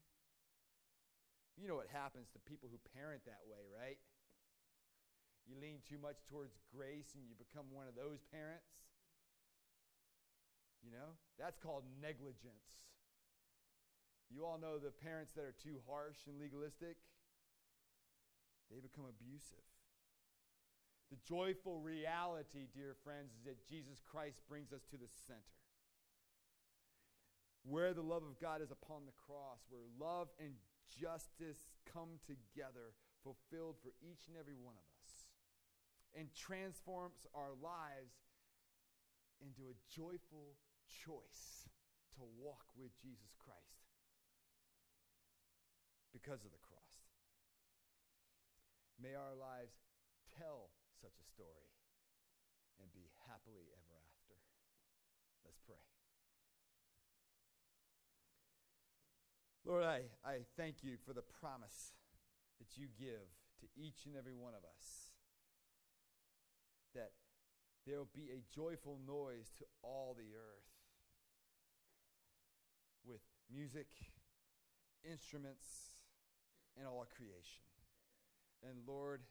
You 1.57 1.67
know 1.67 1.75
what 1.75 1.91
happens 1.91 2.31
to 2.33 2.39
people 2.39 2.71
who 2.71 2.79
parent 2.95 3.27
that 3.27 3.43
way, 3.47 3.67
right? 3.71 3.99
You 5.49 5.57
lean 5.57 5.81
too 5.83 5.99
much 5.99 6.21
towards 6.29 6.55
grace 6.69 7.17
and 7.17 7.25
you 7.25 7.35
become 7.35 7.73
one 7.73 7.89
of 7.89 7.97
those 7.97 8.21
parents. 8.29 8.69
You 10.85 10.93
know, 10.93 11.17
that's 11.39 11.59
called 11.59 11.83
negligence. 12.01 12.79
You 14.31 14.45
all 14.45 14.61
know 14.61 14.79
the 14.79 14.93
parents 14.93 15.33
that 15.35 15.43
are 15.49 15.57
too 15.57 15.81
harsh 15.89 16.29
and 16.29 16.39
legalistic, 16.39 17.01
they 18.71 18.79
become 18.79 19.09
abusive. 19.09 19.65
The 21.11 21.19
joyful 21.27 21.81
reality, 21.81 22.69
dear 22.75 22.95
friends, 23.05 23.33
is 23.33 23.45
that 23.45 23.67
Jesus 23.67 24.01
Christ 24.05 24.41
brings 24.49 24.73
us 24.73 24.85
to 24.91 24.97
the 24.97 25.09
center. 25.27 25.57
Where 27.65 27.93
the 27.93 28.05
love 28.05 28.23
of 28.23 28.41
God 28.41 28.61
is 28.61 28.71
upon 28.71 29.05
the 29.07 29.17
cross, 29.17 29.65
where 29.69 29.85
love 29.99 30.29
and 30.39 30.53
justice 31.01 31.65
come 31.91 32.21
together, 32.27 32.93
fulfilled 33.25 33.77
for 33.83 33.93
each 34.01 34.29
and 34.29 34.37
every 34.37 34.57
one 34.57 34.77
of 34.77 34.85
us 34.85 34.99
and 36.17 36.33
transforms 36.33 37.27
our 37.35 37.53
lives 37.61 38.17
into 39.41 39.69
a 39.69 39.77
joyful 39.87 40.57
choice 40.89 41.69
to 42.17 42.23
walk 42.41 42.65
with 42.77 42.91
Jesus 42.99 43.37
Christ 43.39 43.93
because 46.13 46.45
of 46.45 46.51
the 46.51 46.65
cross. 46.65 46.97
May 49.01 49.15
our 49.15 49.37
lives 49.39 49.77
tell 50.39 50.75
such 50.99 51.17
a 51.19 51.27
story 51.31 51.71
and 52.83 52.91
be 52.93 53.11
happily 53.31 53.71
ever 53.71 53.95
after. 54.03 54.37
Let's 55.47 55.63
pray. 55.63 55.83
Lord, 59.65 59.85
I, 59.85 60.11
I 60.25 60.47
thank 60.57 60.83
you 60.83 60.97
for 61.05 61.13
the 61.13 61.23
promise 61.23 61.95
that 62.59 62.77
you 62.77 62.89
give 62.99 63.31
to 63.61 63.67
each 63.77 64.07
and 64.07 64.17
every 64.17 64.35
one 64.35 64.55
of 64.55 64.65
us 64.65 65.15
that 66.95 67.13
there 67.87 67.99
will 67.99 68.11
be 68.15 68.31
a 68.33 68.43
joyful 68.55 68.99
noise 69.07 69.53
to 69.59 69.65
all 69.83 70.17
the 70.17 70.35
earth 70.35 70.73
with 73.07 73.21
music, 73.51 73.89
instruments, 75.09 75.93
and 76.77 76.87
all 76.87 77.07
creation. 77.17 77.65
And 78.63 78.87
Lord, 78.87 79.23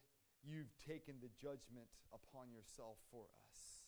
you've 0.44 0.72
taken 0.78 1.18
the 1.20 1.32
judgment 1.36 1.90
upon 2.14 2.50
yourself 2.54 2.98
for 3.10 3.26
us. 3.46 3.86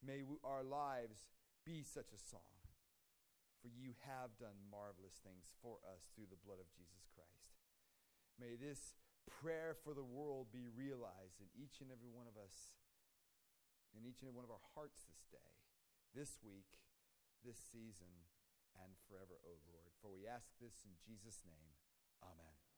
May 0.00 0.24
we, 0.24 0.40
our 0.42 0.64
lives 0.64 1.28
be 1.64 1.84
such 1.84 2.10
a 2.16 2.20
song, 2.20 2.56
for 3.60 3.68
you 3.68 3.92
have 4.08 4.40
done 4.40 4.56
marvelous 4.72 5.20
things 5.20 5.52
for 5.60 5.76
us 5.84 6.08
through 6.16 6.32
the 6.32 6.40
blood 6.40 6.58
of 6.58 6.72
Jesus 6.72 7.04
Christ. 7.12 7.60
May 8.40 8.56
this 8.56 8.96
prayer 9.28 9.76
for 9.76 9.92
the 9.92 10.06
world 10.06 10.48
be 10.48 10.64
realized 10.72 11.38
in 11.44 11.52
each 11.52 11.84
and 11.84 11.92
every 11.92 12.08
one 12.08 12.24
of 12.24 12.40
us, 12.40 12.72
in 13.92 14.08
each 14.08 14.24
and 14.24 14.32
every 14.32 14.40
one 14.40 14.48
of 14.48 14.56
our 14.56 14.66
hearts 14.72 15.04
this 15.04 15.28
day, 15.28 15.52
this 16.16 16.40
week, 16.40 16.80
this 17.44 17.60
season, 17.60 18.10
and 18.80 18.96
forever, 19.04 19.36
O 19.44 19.60
Lord. 19.68 19.92
For 20.00 20.08
we 20.08 20.24
ask 20.24 20.48
this 20.56 20.80
in 20.88 20.96
Jesus' 21.04 21.44
name. 21.44 21.76
Amen. 22.24 22.69